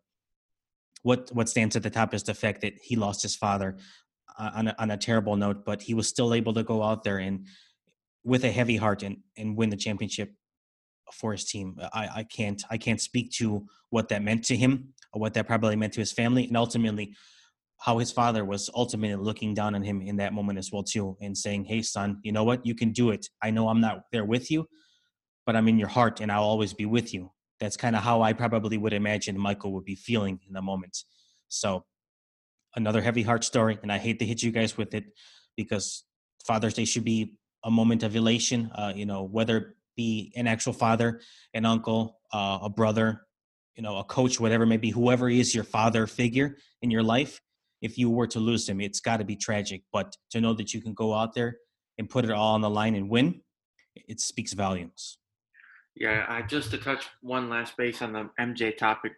what 1.03 1.30
what 1.34 1.50
stands 1.50 1.75
at 1.75 1.82
the 1.82 1.89
top 1.89 2.13
is 2.13 2.24
the 2.24 2.36
fact 2.36 2.62
that 2.62 2.74
he 2.82 2.96
lost 2.96 3.24
his 3.24 3.36
father 3.36 3.77
uh, 4.38 4.51
on 4.53 4.68
a, 4.68 4.75
on 4.77 4.91
a 4.91 4.98
terrible 4.98 5.36
note, 5.36 5.65
but 5.65 5.82
he 5.82 5.96
was 5.96 6.08
still 6.08 6.34
able 6.34 6.53
to 6.53 6.63
go 6.63 6.84
out 6.84 7.03
there 7.03 7.18
and 7.18 7.48
with 8.24 8.44
a 8.44 8.51
heavy 8.51 8.77
heart 8.77 9.01
and 9.01 9.18
and 9.36 9.58
win 9.58 9.72
the 9.72 9.77
championship 9.77 10.36
for 11.13 11.32
his 11.32 11.46
team. 11.46 11.77
I, 11.94 12.10
I 12.18 12.24
can't 12.24 12.62
I 12.70 12.77
can't 12.77 13.01
speak 13.01 13.32
to 13.34 13.65
what 13.89 14.10
that 14.10 14.24
meant 14.24 14.46
to 14.46 14.56
him 14.56 14.94
or 15.13 15.22
what 15.22 15.34
that 15.36 15.48
probably 15.48 15.75
meant 15.75 15.94
to 15.94 16.00
his 16.00 16.12
family 16.12 16.46
and 16.46 16.58
ultimately 16.58 17.15
how 17.80 17.98
his 17.98 18.12
father 18.12 18.46
was 18.46 18.70
ultimately 18.75 19.15
looking 19.15 19.53
down 19.53 19.74
on 19.75 19.84
him 19.84 20.01
in 20.01 20.18
that 20.18 20.34
moment 20.34 20.60
as 20.60 20.72
well 20.72 20.84
too 20.84 21.18
and 21.22 21.38
saying 21.38 21.65
hey 21.65 21.82
son 21.82 22.20
you 22.24 22.32
know 22.32 22.44
what? 22.44 22.65
You 22.65 22.75
can 22.75 22.91
do 22.91 23.12
it. 23.12 23.27
I 23.41 23.51
know 23.51 23.68
i'm 23.70 23.82
not 23.82 24.03
there 24.12 24.25
with 24.25 24.50
you 24.51 24.68
but 25.46 25.56
i'm 25.56 25.68
in 25.68 25.80
your 25.80 25.88
heart 25.88 26.22
and 26.22 26.32
i'll 26.32 26.44
always 26.44 26.74
be 26.74 26.86
with 26.86 27.13
you. 27.13 27.32
That's 27.60 27.77
kind 27.77 27.96
of 27.96 28.03
how 28.03 28.22
i 28.22 28.34
probably 28.34 28.77
would 28.77 28.94
imagine 28.94 29.38
michael 29.38 29.74
would 29.74 29.86
be 29.86 29.96
feeling 29.96 30.39
in 30.48 30.53
the 30.53 30.62
moment. 30.62 30.98
So 31.50 31.86
another 32.75 33.01
heavy 33.01 33.24
heart 33.24 33.44
story 33.44 33.77
and 33.82 33.91
i 33.91 33.98
hate 33.98 34.20
to 34.20 34.25
hit 34.25 34.41
you 34.41 34.51
guys 34.51 34.77
with 34.77 34.94
it 34.94 35.06
because 35.58 36.03
father's 36.46 36.74
day 36.74 36.86
should 36.86 37.03
be 37.03 37.36
a 37.63 37.72
moment 37.72 38.03
of 38.03 38.15
elation 38.15 38.72
uh, 38.75 38.94
you 38.96 39.06
know 39.06 39.24
whether 39.24 39.75
be 39.96 40.32
an 40.36 40.48
actual 40.48 40.74
father 40.74 41.22
an 41.54 41.66
uncle 41.66 42.20
uh, 42.34 42.60
a 42.62 42.70
brother 42.70 43.28
you 43.76 43.84
know 43.84 43.98
a 43.98 44.04
coach 44.04 44.40
whatever 44.40 44.66
maybe 44.66 44.90
whoever 44.90 45.30
is 45.30 45.54
your 45.54 45.64
father 45.64 46.08
figure 46.08 46.58
in 46.82 46.92
your 46.92 47.04
life 47.04 47.42
if 47.82 47.98
you 47.98 48.10
were 48.10 48.28
to 48.28 48.40
lose 48.40 48.70
him, 48.70 48.80
it's 48.80 49.00
got 49.00 49.18
to 49.18 49.26
be 49.26 49.36
tragic. 49.36 49.84
But 49.92 50.16
to 50.32 50.40
know 50.40 50.54
that 50.54 50.74
you 50.74 50.82
can 50.82 50.94
go 50.94 51.14
out 51.14 51.34
there 51.34 51.58
and 51.98 52.10
put 52.10 52.26
it 52.26 52.32
all 52.32 52.54
on 52.54 52.62
the 52.62 52.70
line 52.70 52.96
and 52.96 53.10
win, 53.10 53.42
it 53.96 54.20
speaks 54.20 54.54
volumes. 54.54 55.18
Yeah, 55.96 56.26
I 56.30 56.44
just 56.44 56.72
to 56.72 56.78
touch 56.78 57.06
one 57.22 57.50
last 57.50 57.76
base 57.76 58.02
on 58.02 58.14
the 58.14 58.30
MJ 58.40 58.78
topic. 58.78 59.14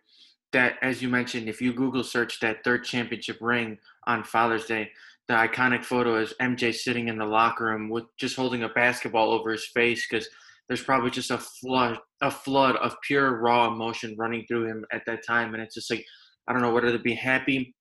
That, 0.54 0.76
as 0.82 1.02
you 1.02 1.10
mentioned, 1.10 1.50
if 1.50 1.62
you 1.62 1.74
Google 1.74 2.04
search 2.04 2.40
that 2.40 2.64
third 2.64 2.84
championship 2.84 3.38
ring 3.42 3.80
on 4.06 4.24
Father's 4.24 4.66
Day, 4.66 4.92
the 5.28 5.34
iconic 5.34 5.84
photo 5.84 6.20
is 6.20 6.34
MJ 6.40 6.74
sitting 6.74 7.08
in 7.08 7.18
the 7.18 7.26
locker 7.26 7.66
room 7.66 7.90
with 7.90 8.04
just 8.18 8.36
holding 8.36 8.64
a 8.64 8.70
basketball 8.70 9.32
over 9.32 9.52
his 9.52 9.66
face 9.66 10.08
because 10.08 10.28
there's 10.74 10.84
probably 10.84 11.12
just 11.12 11.30
a 11.30 11.38
flood, 11.38 12.00
a 12.22 12.32
flood 12.32 12.78
of 12.78 12.96
pure 13.06 13.40
raw 13.40 13.72
emotion 13.72 14.16
running 14.18 14.44
through 14.48 14.66
him 14.66 14.84
at 14.92 15.04
that 15.06 15.24
time, 15.24 15.54
and 15.54 15.62
it's 15.62 15.76
just 15.76 15.92
like 15.92 16.04
I 16.48 16.54
don't 16.54 16.64
know 16.64 16.74
whether 16.74 16.92
to 16.92 16.98
be 16.98 17.14
happy 17.14 17.76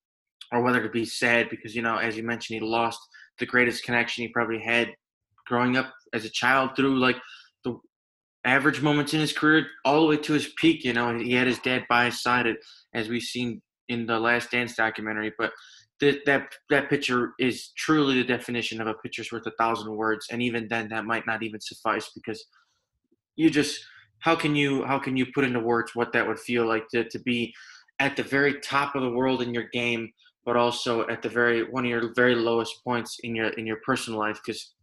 or 0.52 0.60
whether 0.60 0.82
to 0.82 0.90
be 0.90 1.06
sad 1.06 1.48
because 1.48 1.74
you 1.74 1.80
know 1.80 1.96
as 1.96 2.18
you 2.18 2.22
mentioned 2.22 2.60
he 2.60 2.66
lost 2.66 3.00
the 3.38 3.46
greatest 3.46 3.82
connection 3.82 4.24
he 4.24 4.28
probably 4.28 4.60
had 4.60 4.90
growing 5.46 5.78
up 5.78 5.90
as 6.12 6.26
a 6.26 6.30
child 6.30 6.76
through 6.76 6.98
like 6.98 7.16
the 7.64 7.74
average 8.44 8.82
moments 8.82 9.14
in 9.14 9.20
his 9.20 9.32
career 9.32 9.66
all 9.86 10.02
the 10.02 10.06
way 10.06 10.16
to 10.18 10.34
his 10.34 10.52
peak 10.58 10.84
you 10.84 10.92
know 10.92 11.18
he 11.18 11.32
had 11.32 11.46
his 11.46 11.58
dad 11.60 11.84
by 11.88 12.04
his 12.04 12.22
side 12.22 12.46
as 12.92 13.08
we've 13.08 13.22
seen 13.22 13.62
in 13.88 14.06
the 14.06 14.18
last 14.18 14.50
dance 14.50 14.74
documentary. 14.74 15.32
But 15.38 15.52
that 16.00 16.24
that 16.26 16.52
that 16.70 16.90
picture 16.90 17.32
is 17.38 17.70
truly 17.76 18.16
the 18.16 18.24
definition 18.24 18.80
of 18.80 18.86
a 18.86 18.94
picture's 18.94 19.30
worth 19.30 19.46
a 19.46 19.52
thousand 19.58 19.94
words. 19.94 20.26
And 20.30 20.42
even 20.42 20.66
then 20.68 20.88
that 20.88 21.04
might 21.04 21.26
not 21.26 21.42
even 21.42 21.60
suffice 21.60 22.10
because 22.14 22.44
you 23.36 23.50
just 23.50 23.84
how 24.20 24.36
can 24.36 24.54
you 24.54 24.84
how 24.84 24.98
can 24.98 25.16
you 25.16 25.26
put 25.34 25.44
into 25.44 25.60
words 25.60 25.94
what 25.94 26.12
that 26.12 26.26
would 26.26 26.38
feel 26.38 26.66
like 26.66 26.88
to, 26.88 27.08
to 27.08 27.18
be 27.20 27.52
at 27.98 28.16
the 28.16 28.22
very 28.22 28.60
top 28.60 28.94
of 28.94 29.02
the 29.02 29.10
world 29.10 29.42
in 29.42 29.52
your 29.52 29.68
game 29.72 30.10
but 30.44 30.56
also 30.56 31.06
at 31.08 31.22
the 31.22 31.28
very 31.28 31.62
one 31.70 31.84
of 31.84 31.90
your 31.90 32.12
very 32.14 32.34
lowest 32.34 32.82
points 32.84 33.18
in 33.22 33.34
your 33.34 33.48
in 33.50 33.66
your 33.66 33.78
personal 33.84 34.18
life? 34.18 34.40
Because 34.44 34.74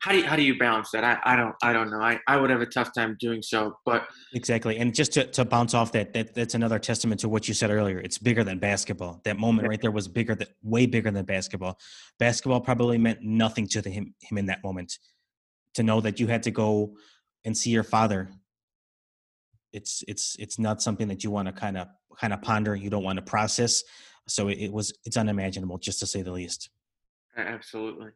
how 0.00 0.12
do 0.12 0.18
you 0.18 0.24
how 0.26 0.36
do 0.36 0.42
you 0.42 0.58
balance 0.58 0.90
that? 0.92 1.04
I, 1.04 1.18
I 1.24 1.36
don't 1.36 1.54
i 1.62 1.72
don't 1.72 1.90
know. 1.90 2.00
I, 2.00 2.20
I 2.26 2.36
would 2.36 2.50
have 2.50 2.60
a 2.60 2.66
tough 2.66 2.90
time 2.94 3.16
doing 3.18 3.42
so 3.42 3.76
but 3.84 4.06
exactly 4.34 4.78
and 4.78 4.94
just 4.94 5.12
to, 5.14 5.24
to 5.24 5.44
bounce 5.44 5.74
off 5.74 5.92
that, 5.92 6.12
that 6.12 6.34
that's 6.34 6.54
another 6.54 6.78
testament 6.78 7.20
to 7.20 7.28
what 7.28 7.48
you 7.48 7.54
said 7.54 7.70
earlier. 7.70 7.98
It's 7.98 8.18
bigger 8.18 8.44
than 8.44 8.58
basketball. 8.58 9.20
That 9.24 9.38
moment 9.38 9.68
right 9.68 9.80
there 9.80 9.90
was 9.90 10.06
bigger 10.06 10.34
than 10.34 10.48
way 10.62 10.86
bigger 10.86 11.10
than 11.10 11.24
basketball. 11.24 11.78
Basketball 12.18 12.60
probably 12.60 12.98
meant 12.98 13.20
nothing 13.22 13.66
to 13.68 13.82
the, 13.82 13.90
him 13.90 14.14
him 14.20 14.38
in 14.38 14.46
that 14.46 14.62
moment. 14.62 14.98
To 15.74 15.82
know 15.82 16.00
that 16.00 16.18
you 16.18 16.26
had 16.26 16.42
to 16.44 16.50
go 16.50 16.94
and 17.44 17.56
see 17.56 17.70
your 17.70 17.82
father 17.82 18.28
it's 19.72 20.02
it's 20.08 20.36
it's 20.38 20.58
not 20.58 20.82
something 20.82 21.08
that 21.08 21.22
you 21.22 21.30
want 21.30 21.46
to 21.46 21.52
kind 21.52 21.76
of 21.76 21.88
kind 22.18 22.32
of 22.32 22.40
ponder 22.42 22.74
you 22.74 22.90
don't 22.90 23.04
want 23.04 23.16
to 23.16 23.22
process 23.22 23.84
so 24.28 24.48
it, 24.48 24.58
it 24.58 24.72
was 24.72 24.92
it's 25.04 25.16
unimaginable, 25.16 25.78
just 25.78 25.98
to 26.00 26.06
say 26.06 26.22
the 26.22 26.32
least. 26.32 26.70
Absolutely, 27.36 28.10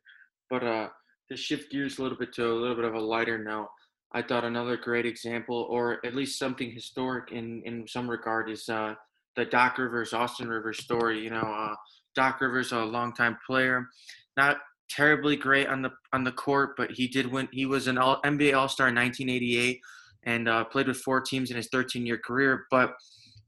but 0.50 0.62
uh, 0.62 0.88
to 1.31 1.37
shift 1.37 1.73
gears 1.73 1.99
a 1.99 2.02
little 2.02 2.19
bit 2.19 2.33
to 2.35 2.47
a 2.47 2.52
little 2.52 2.76
bit 2.76 2.85
of 2.85 2.95
a 2.95 3.00
lighter 3.00 3.43
note, 3.43 3.69
I 4.12 4.23
thought 4.23 4.45
another 4.45 4.76
great 4.76 5.07
example, 5.07 5.67
or 5.71 6.05
at 6.05 6.14
least 6.14 6.38
something 6.38 6.71
historic 6.71 7.33
in 7.33 7.62
in 7.64 7.87
some 7.88 8.09
regard, 8.09 8.50
is 8.50 8.69
uh, 8.69 8.95
the 9.37 9.47
Doc 9.47 9.79
Rivers 9.79 10.12
Austin 10.12 10.49
Rivers 10.49 10.79
story. 10.79 11.21
You 11.21 11.31
know, 11.31 11.41
uh, 11.41 11.75
Doc 12.14 12.41
Rivers, 12.41 12.73
a 12.73 12.79
longtime 12.79 13.38
player, 13.47 13.88
not 14.37 14.59
terribly 14.95 15.37
great 15.37 15.69
on 15.69 15.83
the 15.83 15.91
on 16.13 16.25
the 16.25 16.33
court, 16.33 16.71
but 16.77 16.91
he 16.91 17.09
did 17.09 17.31
win. 17.31 17.49
He 17.53 17.67
was 17.67 17.87
an 17.87 17.99
all, 17.99 18.21
NBA 18.23 18.57
All 18.57 18.69
Star 18.69 18.89
in 18.89 18.95
1988 18.95 19.81
and 20.25 20.49
uh, 20.49 20.65
played 20.65 20.87
with 20.89 20.99
four 20.99 21.21
teams 21.21 21.51
in 21.51 21.57
his 21.57 21.69
13 21.73 22.07
year 22.07 22.19
career. 22.19 22.67
But 22.71 22.93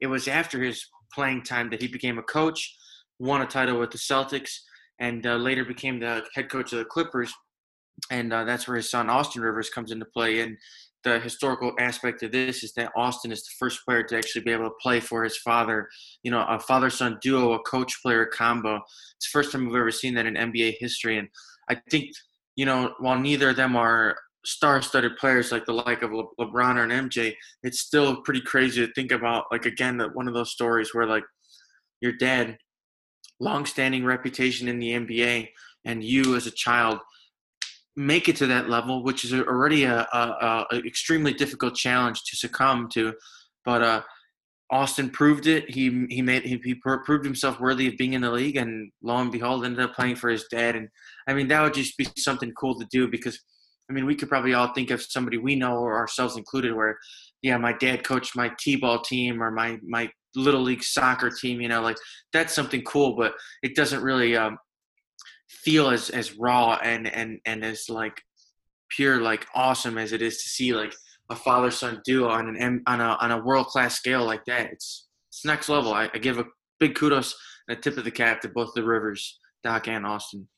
it 0.00 0.06
was 0.06 0.28
after 0.28 0.62
his 0.62 0.84
playing 1.12 1.42
time 1.42 1.70
that 1.70 1.80
he 1.80 1.88
became 1.88 2.18
a 2.18 2.22
coach, 2.22 2.76
won 3.18 3.42
a 3.42 3.46
title 3.46 3.78
with 3.78 3.90
the 3.90 3.98
Celtics, 3.98 4.50
and 4.98 5.26
uh, 5.26 5.36
later 5.36 5.64
became 5.64 6.00
the 6.00 6.24
head 6.34 6.50
coach 6.50 6.72
of 6.72 6.78
the 6.78 6.84
Clippers. 6.84 7.32
And 8.10 8.32
uh, 8.32 8.44
that's 8.44 8.66
where 8.66 8.76
his 8.76 8.90
son 8.90 9.08
Austin 9.08 9.42
Rivers 9.42 9.70
comes 9.70 9.92
into 9.92 10.06
play. 10.06 10.40
And 10.40 10.56
the 11.04 11.20
historical 11.20 11.72
aspect 11.78 12.22
of 12.22 12.32
this 12.32 12.64
is 12.64 12.72
that 12.74 12.92
Austin 12.96 13.30
is 13.30 13.44
the 13.44 13.52
first 13.58 13.84
player 13.84 14.02
to 14.02 14.16
actually 14.16 14.42
be 14.42 14.50
able 14.50 14.68
to 14.68 14.74
play 14.80 15.00
for 15.00 15.22
his 15.22 15.36
father. 15.36 15.88
You 16.22 16.30
know, 16.30 16.44
a 16.48 16.58
father-son 16.58 17.18
duo, 17.22 17.52
a 17.52 17.58
coach-player 17.60 18.26
combo. 18.26 18.76
It's 19.16 19.30
the 19.30 19.38
first 19.38 19.52
time 19.52 19.66
we've 19.66 19.76
ever 19.76 19.90
seen 19.90 20.14
that 20.14 20.26
in 20.26 20.34
NBA 20.34 20.76
history. 20.78 21.18
And 21.18 21.28
I 21.68 21.76
think, 21.90 22.10
you 22.56 22.66
know, 22.66 22.94
while 22.98 23.18
neither 23.18 23.50
of 23.50 23.56
them 23.56 23.76
are 23.76 24.16
star-studded 24.44 25.16
players 25.16 25.52
like 25.52 25.64
the 25.64 25.72
like 25.72 26.02
of 26.02 26.12
Le- 26.12 26.24
LeBron 26.40 26.76
or 26.76 26.84
an 26.84 27.08
MJ, 27.08 27.34
it's 27.62 27.80
still 27.80 28.22
pretty 28.22 28.40
crazy 28.40 28.86
to 28.86 28.92
think 28.92 29.12
about. 29.12 29.44
Like 29.50 29.66
again, 29.66 29.98
that 29.98 30.14
one 30.14 30.28
of 30.28 30.34
those 30.34 30.52
stories 30.52 30.94
where 30.94 31.06
like 31.06 31.24
your 32.00 32.12
dad, 32.12 32.58
long-standing 33.40 34.04
reputation 34.04 34.68
in 34.68 34.78
the 34.78 34.92
NBA, 34.92 35.48
and 35.84 36.02
you 36.02 36.36
as 36.36 36.46
a 36.46 36.50
child 36.50 36.98
make 37.96 38.28
it 38.28 38.36
to 38.36 38.46
that 38.46 38.68
level, 38.68 39.02
which 39.02 39.24
is 39.24 39.32
already 39.32 39.84
a, 39.84 40.00
a, 40.12 40.66
a 40.70 40.78
extremely 40.78 41.32
difficult 41.32 41.74
challenge 41.74 42.22
to 42.24 42.36
succumb 42.36 42.88
to. 42.94 43.14
But 43.64 43.82
uh, 43.82 44.02
Austin 44.70 45.10
proved 45.10 45.46
it. 45.46 45.70
He 45.70 46.06
he 46.10 46.22
made 46.22 46.44
he, 46.44 46.60
he 46.64 46.74
proved 46.74 47.24
himself 47.24 47.60
worthy 47.60 47.88
of 47.88 47.96
being 47.96 48.14
in 48.14 48.22
the 48.22 48.30
league, 48.30 48.56
and 48.56 48.90
lo 49.02 49.16
and 49.16 49.30
behold, 49.30 49.64
ended 49.64 49.84
up 49.84 49.94
playing 49.94 50.16
for 50.16 50.30
his 50.30 50.44
dad. 50.50 50.76
And 50.76 50.88
I 51.28 51.34
mean, 51.34 51.48
that 51.48 51.62
would 51.62 51.74
just 51.74 51.96
be 51.96 52.06
something 52.16 52.52
cool 52.52 52.78
to 52.78 52.86
do 52.90 53.08
because 53.08 53.38
I 53.90 53.92
mean, 53.92 54.06
we 54.06 54.14
could 54.14 54.28
probably 54.28 54.54
all 54.54 54.72
think 54.72 54.90
of 54.90 55.02
somebody 55.02 55.36
we 55.36 55.56
know, 55.56 55.76
or 55.76 55.96
ourselves 55.96 56.36
included, 56.36 56.74
where, 56.74 56.96
yeah, 57.42 57.58
my 57.58 57.74
dad 57.74 58.02
coached 58.02 58.34
my 58.34 58.50
t-ball 58.58 59.02
team 59.02 59.42
or 59.42 59.50
my 59.50 59.78
my 59.86 60.10
little 60.34 60.62
league 60.62 60.82
soccer 60.82 61.30
team. 61.30 61.60
You 61.60 61.68
know, 61.68 61.82
like 61.82 61.96
that's 62.32 62.54
something 62.54 62.82
cool, 62.82 63.14
but 63.16 63.34
it 63.62 63.76
doesn't 63.76 64.02
really 64.02 64.36
um, 64.36 64.56
feel 65.54 65.90
as 65.90 66.10
as 66.10 66.36
raw 66.36 66.78
and 66.82 67.06
and 67.06 67.40
and 67.46 67.64
as 67.64 67.88
like 67.88 68.20
pure 68.90 69.20
like 69.20 69.46
awesome 69.54 69.98
as 69.98 70.12
it 70.12 70.22
is 70.22 70.42
to 70.42 70.48
see 70.48 70.74
like 70.74 70.94
a 71.30 71.36
father 71.36 71.70
son 71.70 72.00
duo 72.04 72.28
on 72.28 72.56
an 72.56 72.82
on 72.86 73.00
a 73.00 73.16
on 73.20 73.30
a 73.30 73.42
world 73.42 73.66
class 73.66 73.96
scale 73.96 74.24
like 74.24 74.44
that. 74.44 74.70
It's 74.72 75.08
it's 75.28 75.44
next 75.44 75.68
level. 75.68 75.92
I, 75.92 76.10
I 76.14 76.18
give 76.18 76.38
a 76.38 76.44
big 76.78 76.94
kudos 76.94 77.34
and 77.68 77.78
a 77.78 77.80
tip 77.80 77.96
of 77.96 78.04
the 78.04 78.10
cap 78.10 78.40
to 78.42 78.48
both 78.48 78.74
the 78.74 78.84
Rivers, 78.84 79.38
Doc 79.62 79.88
and 79.88 80.06
Austin. 80.06 80.48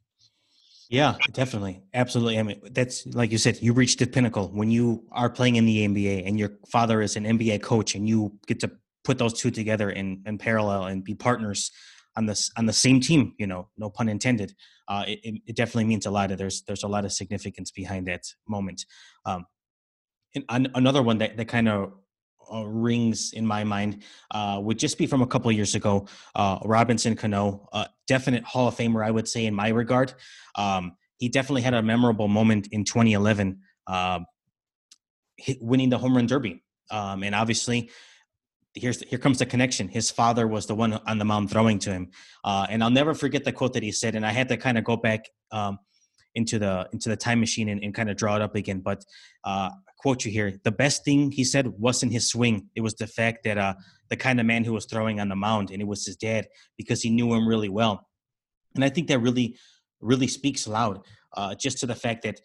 Yeah, 0.88 1.17
definitely. 1.33 1.83
Absolutely. 1.95 2.38
I 2.38 2.43
mean, 2.43 2.61
that's 2.71 3.07
like 3.07 3.33
you 3.33 3.38
said, 3.38 3.59
you 3.61 3.73
reach 3.73 3.97
the 3.97 4.07
pinnacle 4.07 4.49
when 4.49 4.71
you 4.71 5.05
are 5.11 5.29
playing 5.29 5.57
in 5.57 5.67
the 5.67 5.87
NBA 5.87 6.26
and 6.26 6.38
your 6.38 6.59
father 6.71 7.03
is 7.03 7.17
an 7.17 7.25
NBA 7.25 7.62
coach 7.62 7.95
and 7.95 8.09
you 8.09 8.33
get 8.47 8.61
to 8.61 8.71
put 9.05 9.19
those 9.19 9.33
two 9.33 9.50
together 9.50 9.91
in, 9.91 10.23
in 10.26 10.38
parallel 10.38 10.85
and 10.85 11.03
be 11.03 11.15
partners 11.15 11.71
on 12.16 12.26
this 12.26 12.50
on 12.56 12.66
the 12.66 12.73
same 12.73 13.00
team, 13.00 13.35
you 13.38 13.46
know, 13.46 13.68
no 13.76 13.90
pun 13.90 14.08
intended. 14.08 14.54
Uh, 14.88 15.04
it, 15.06 15.40
it 15.46 15.56
definitely 15.56 15.85
means 15.85 16.06
a 16.06 16.11
lot. 16.11 16.30
Of, 16.30 16.38
there's 16.38 16.62
there's 16.62 16.82
a 16.82 16.88
lot 16.88 17.04
of 17.04 17.12
significance 17.12 17.70
behind 17.70 18.06
that 18.06 18.25
moment. 18.49 18.85
Um, 19.25 19.46
and 20.50 20.68
another 20.75 21.02
one 21.02 21.18
that, 21.18 21.37
that 21.38 21.49
kind 21.49 21.68
of 21.68 21.92
uh, 22.52 22.64
rings 22.66 23.32
in 23.32 23.46
my 23.46 23.64
mind 23.64 24.02
uh, 24.32 24.61
would 24.62 24.78
just 24.78 24.99
be 24.99 25.06
from 25.06 25.23
a 25.23 25.26
couple 25.26 25.50
years 25.50 25.75
ago. 25.75 26.06
Uh, 26.35 26.58
Robinson 26.64 27.16
Cano, 27.16 27.68
definite 28.06 28.44
Hall 28.44 28.68
of 28.68 28.76
Famer, 28.76 29.04
I 29.04 29.11
would 29.11 29.26
say, 29.26 29.46
in 29.46 29.54
my 29.54 29.68
regard. 29.68 30.12
Um, 30.54 30.92
he 31.18 31.28
definitely 31.28 31.62
had 31.62 31.75
a 31.75 31.82
memorable 31.82 32.28
moment 32.28 32.68
in 32.73 32.85
2011, 32.85 33.61
um, 33.87 34.26
winning 35.61 35.90
the 35.90 35.99
home 35.99 36.16
run 36.16 36.26
derby. 36.26 36.62
Um, 36.90 37.23
and 37.23 37.35
obviously, 37.35 37.90
here's 38.76 39.00
here 39.02 39.18
comes 39.18 39.38
the 39.38 39.47
connection. 39.47 39.88
His 39.88 40.11
father 40.11 40.47
was 40.47 40.66
the 40.66 40.75
one 40.75 40.92
on 41.06 41.18
the 41.18 41.25
mound 41.25 41.50
throwing 41.50 41.78
to 41.80 41.90
him, 41.90 42.11
uh, 42.45 42.66
and 42.71 42.85
I'll 42.85 42.90
never 42.90 43.14
forget 43.14 43.45
the 43.45 43.52
quote 43.52 43.73
that 43.73 43.83
he 43.83 43.90
said. 43.90 44.14
And 44.14 44.25
I 44.25 44.30
had 44.30 44.49
to 44.49 44.56
kind 44.56 44.78
of 44.78 44.85
go 44.85 44.97
back 44.97 45.28
um, 45.50 45.78
into 46.35 46.59
the 46.59 46.88
into 46.92 47.09
the 47.09 47.16
time 47.16 47.40
machine 47.40 47.71
and, 47.71 47.83
and 47.83 47.95
kind 47.95 48.11
of 48.11 48.16
draw 48.16 48.37
it 48.37 48.42
up 48.42 48.54
again. 48.54 48.80
But 48.80 49.04
uh, 49.45 49.71
quote 49.99 50.25
you 50.25 50.30
here: 50.30 50.61
the 50.62 50.71
best 50.71 51.04
thing 51.04 51.33
he 51.33 51.42
said 51.42 51.66
wasn't 51.66 52.12
his 52.12 52.28
swing; 52.28 52.68
it 52.76 52.83
was 52.83 52.95
the 52.95 53.06
fact 53.06 53.45
that 53.45 53.59
uh, 53.59 53.75
the 54.11 54.16
kind 54.16 54.38
of 54.38 54.47
man 54.47 54.64
who 54.64 54.73
was 54.73 54.87
throwing 54.87 55.18
on 55.18 55.28
the 55.28 55.37
mound, 55.37 55.71
and 55.71 55.80
it 55.80 55.88
was 55.88 56.06
his 56.06 56.16
dad 56.16 56.47
because 56.76 57.02
he 57.02 57.11
knew 57.11 57.33
him 57.35 57.49
really 57.49 57.71
well. 57.71 58.06
And 58.75 58.85
I 58.85 58.90
think 58.90 59.09
that 59.09 59.18
really 59.18 59.56
really 60.00 60.28
speaks 60.28 60.68
loud, 60.68 61.00
uh, 61.37 61.54
just 61.54 61.78
to 61.78 61.87
the 61.87 61.95
fact 61.95 62.23
that 62.23 62.40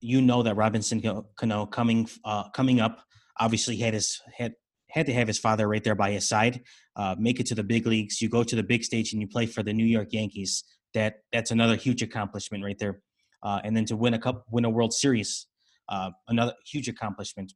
you 0.00 0.20
know 0.20 0.42
that 0.42 0.56
Robinson 0.56 1.00
Cano 1.36 1.66
coming 1.66 2.08
uh, 2.24 2.48
coming 2.50 2.80
up 2.80 3.04
obviously 3.38 3.76
had 3.76 3.94
his 3.94 4.20
had 4.36 4.54
had 4.96 5.06
to 5.06 5.12
have 5.12 5.28
his 5.28 5.38
father 5.38 5.68
right 5.68 5.84
there 5.84 5.94
by 5.94 6.10
his 6.10 6.26
side. 6.26 6.62
Uh, 6.96 7.14
make 7.18 7.38
it 7.38 7.46
to 7.46 7.54
the 7.54 7.62
big 7.62 7.86
leagues. 7.86 8.22
You 8.22 8.28
go 8.30 8.42
to 8.42 8.56
the 8.56 8.62
big 8.62 8.82
stage 8.82 9.12
and 9.12 9.20
you 9.20 9.28
play 9.28 9.44
for 9.46 9.62
the 9.62 9.72
New 9.72 9.84
York 9.84 10.08
Yankees. 10.12 10.64
That 10.94 11.16
that's 11.32 11.50
another 11.50 11.76
huge 11.76 12.02
accomplishment 12.02 12.64
right 12.64 12.78
there. 12.78 13.02
Uh, 13.42 13.60
and 13.62 13.76
then 13.76 13.84
to 13.84 13.96
win 13.96 14.14
a 14.14 14.18
cup, 14.18 14.46
win 14.50 14.64
a 14.64 14.70
World 14.70 14.94
Series, 14.94 15.46
uh, 15.90 16.10
another 16.28 16.54
huge 16.64 16.88
accomplishment. 16.88 17.52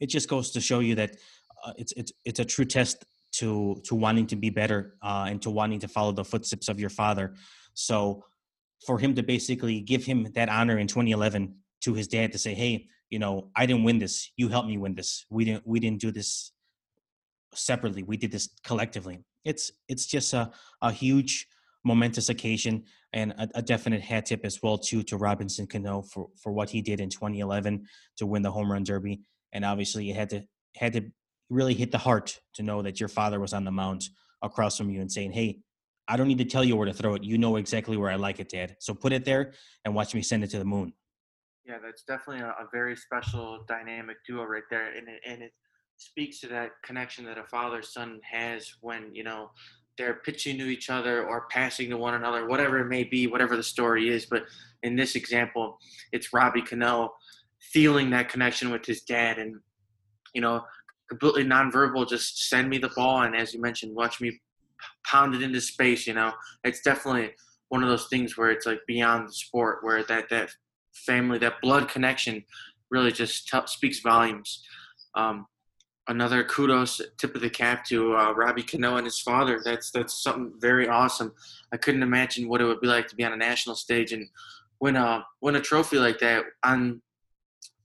It 0.00 0.08
just 0.08 0.28
goes 0.28 0.50
to 0.50 0.60
show 0.60 0.80
you 0.80 0.96
that 0.96 1.16
uh, 1.64 1.72
it's 1.78 1.92
it's 1.96 2.12
it's 2.24 2.40
a 2.40 2.44
true 2.44 2.64
test 2.64 3.04
to 3.34 3.80
to 3.84 3.94
wanting 3.94 4.26
to 4.26 4.36
be 4.36 4.50
better 4.50 4.96
uh, 5.02 5.26
and 5.28 5.40
to 5.42 5.50
wanting 5.50 5.78
to 5.80 5.88
follow 5.88 6.10
the 6.10 6.24
footsteps 6.24 6.68
of 6.68 6.80
your 6.80 6.90
father. 6.90 7.34
So 7.74 8.24
for 8.84 8.98
him 8.98 9.14
to 9.14 9.22
basically 9.22 9.80
give 9.80 10.04
him 10.04 10.26
that 10.34 10.48
honor 10.48 10.78
in 10.78 10.88
2011 10.88 11.54
to 11.82 11.94
his 11.94 12.08
dad 12.08 12.32
to 12.32 12.38
say, 12.38 12.54
"Hey, 12.54 12.88
you 13.10 13.18
know, 13.18 13.50
I 13.56 13.66
didn't 13.66 13.84
win 13.84 13.98
this. 13.98 14.30
You 14.36 14.48
helped 14.48 14.68
me 14.68 14.78
win 14.78 14.94
this. 14.94 15.26
We 15.30 15.44
didn't 15.44 15.66
we 15.66 15.80
didn't 15.80 16.00
do 16.00 16.10
this 16.10 16.52
separately. 17.54 18.02
We 18.02 18.16
did 18.16 18.32
this 18.32 18.48
collectively." 18.64 19.24
It's 19.44 19.72
it's 19.88 20.06
just 20.06 20.32
a 20.32 20.50
a 20.80 20.92
huge 20.92 21.46
momentous 21.84 22.28
occasion 22.28 22.84
and 23.12 23.32
a, 23.32 23.48
a, 23.54 23.62
definite 23.62 24.02
hat 24.02 24.26
tip 24.26 24.44
as 24.44 24.60
well 24.62 24.76
too 24.76 25.02
to 25.02 25.16
Robinson 25.16 25.66
Cano 25.66 26.02
for 26.02 26.28
for 26.40 26.52
what 26.52 26.70
he 26.70 26.82
did 26.82 27.00
in 27.00 27.08
2011 27.08 27.86
to 28.18 28.26
win 28.26 28.42
the 28.42 28.50
home 28.50 28.70
run 28.70 28.84
derby. 28.84 29.22
And 29.52 29.64
obviously, 29.64 30.04
you 30.04 30.14
had 30.14 30.30
to 30.30 30.42
had 30.76 30.92
to 30.92 31.10
really 31.48 31.74
hit 31.74 31.90
the 31.90 31.98
heart 31.98 32.38
to 32.54 32.62
know 32.62 32.82
that 32.82 33.00
your 33.00 33.08
father 33.08 33.40
was 33.40 33.52
on 33.52 33.64
the 33.64 33.72
mound 33.72 34.08
across 34.42 34.78
from 34.78 34.90
you 34.90 35.00
and 35.00 35.10
saying, 35.10 35.32
"Hey, 35.32 35.60
I 36.10 36.16
don't 36.16 36.26
need 36.26 36.38
to 36.38 36.44
tell 36.44 36.64
you 36.64 36.74
where 36.76 36.86
to 36.86 36.92
throw 36.92 37.14
it. 37.14 37.22
You 37.22 37.38
know 37.38 37.54
exactly 37.54 37.96
where 37.96 38.10
I 38.10 38.16
like 38.16 38.40
it, 38.40 38.48
Dad. 38.48 38.76
So 38.80 38.94
put 38.94 39.12
it 39.12 39.24
there 39.24 39.52
and 39.84 39.94
watch 39.94 40.12
me 40.12 40.22
send 40.22 40.42
it 40.42 40.50
to 40.50 40.58
the 40.58 40.64
moon. 40.64 40.92
Yeah, 41.70 41.78
that's 41.80 42.02
definitely 42.02 42.42
a, 42.42 42.48
a 42.48 42.68
very 42.72 42.96
special 42.96 43.64
dynamic 43.68 44.16
duo 44.26 44.42
right 44.42 44.64
there, 44.70 44.88
and 44.88 45.06
it, 45.08 45.20
and 45.24 45.40
it 45.40 45.52
speaks 45.98 46.40
to 46.40 46.48
that 46.48 46.70
connection 46.82 47.24
that 47.26 47.38
a 47.38 47.44
father 47.44 47.80
son 47.80 48.18
has 48.28 48.74
when 48.80 49.14
you 49.14 49.22
know 49.22 49.52
they're 49.96 50.14
pitching 50.24 50.58
to 50.58 50.64
each 50.64 50.90
other 50.90 51.24
or 51.24 51.46
passing 51.48 51.88
to 51.90 51.96
one 51.96 52.14
another, 52.14 52.48
whatever 52.48 52.80
it 52.80 52.88
may 52.88 53.04
be, 53.04 53.28
whatever 53.28 53.56
the 53.56 53.62
story 53.62 54.08
is. 54.08 54.26
But 54.26 54.46
in 54.82 54.96
this 54.96 55.14
example, 55.14 55.78
it's 56.10 56.32
Robbie 56.32 56.62
Cano 56.62 57.12
feeling 57.60 58.10
that 58.10 58.30
connection 58.30 58.72
with 58.72 58.84
his 58.84 59.02
dad, 59.02 59.38
and 59.38 59.54
you 60.34 60.40
know, 60.40 60.64
completely 61.08 61.44
nonverbal, 61.44 62.08
just 62.08 62.48
send 62.48 62.68
me 62.68 62.78
the 62.78 62.90
ball, 62.96 63.22
and 63.22 63.36
as 63.36 63.54
you 63.54 63.60
mentioned, 63.60 63.94
watch 63.94 64.20
me 64.20 64.40
pound 65.06 65.36
it 65.36 65.42
into 65.42 65.60
space. 65.60 66.04
You 66.04 66.14
know, 66.14 66.32
it's 66.64 66.80
definitely 66.80 67.30
one 67.68 67.84
of 67.84 67.88
those 67.88 68.08
things 68.08 68.36
where 68.36 68.50
it's 68.50 68.66
like 68.66 68.80
beyond 68.88 69.28
the 69.28 69.32
sport, 69.32 69.84
where 69.84 70.02
that 70.02 70.28
that 70.30 70.50
family, 70.92 71.38
that 71.38 71.60
blood 71.62 71.88
connection, 71.88 72.44
really 72.90 73.12
just 73.12 73.48
t- 73.48 73.58
speaks 73.66 74.00
volumes. 74.00 74.64
Um, 75.14 75.46
another 76.08 76.42
kudos, 76.44 77.00
tip 77.18 77.34
of 77.34 77.40
the 77.40 77.50
cap 77.50 77.84
to 77.86 78.16
uh, 78.16 78.32
Robbie 78.32 78.62
Cano 78.62 78.96
and 78.96 79.06
his 79.06 79.20
father. 79.20 79.60
That's 79.64 79.90
that's 79.90 80.22
something 80.22 80.52
very 80.58 80.88
awesome. 80.88 81.32
I 81.72 81.76
couldn't 81.76 82.02
imagine 82.02 82.48
what 82.48 82.60
it 82.60 82.64
would 82.64 82.80
be 82.80 82.88
like 82.88 83.08
to 83.08 83.16
be 83.16 83.24
on 83.24 83.32
a 83.32 83.36
national 83.36 83.76
stage 83.76 84.12
and 84.12 84.28
win 84.80 84.96
a 84.96 85.24
win 85.40 85.56
a 85.56 85.60
trophy 85.60 85.98
like 85.98 86.18
that 86.18 86.44
on 86.62 87.00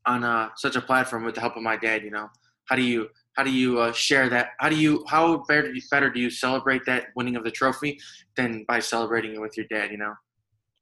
on 0.06 0.24
uh, 0.24 0.50
such 0.56 0.76
a 0.76 0.82
platform 0.82 1.24
with 1.24 1.36
the 1.36 1.42
help 1.42 1.56
of 1.56 1.64
my 1.64 1.78
dad. 1.78 2.04
You 2.04 2.12
know, 2.12 2.30
how 2.66 2.76
do 2.76 2.82
you 2.82 3.10
how 3.36 3.44
do 3.44 3.52
you 3.52 3.80
uh, 3.80 3.92
share 3.92 4.30
that? 4.30 4.50
How 4.60 4.70
do 4.70 4.76
you 4.76 5.06
how 5.08 5.38
better 5.48 5.74
better 5.92 6.10
do 6.10 6.20
you 6.20 6.30
celebrate 6.30 6.86
that 6.86 7.08
winning 7.16 7.36
of 7.36 7.44
the 7.44 7.52
trophy 7.52 8.00
than 8.36 8.66
by 8.68 8.80
celebrating 8.80 9.36
it 9.36 9.42
with 9.42 9.56
your 9.56 9.68
dad? 9.68 9.92
You 9.92 9.98
know. 9.98 10.14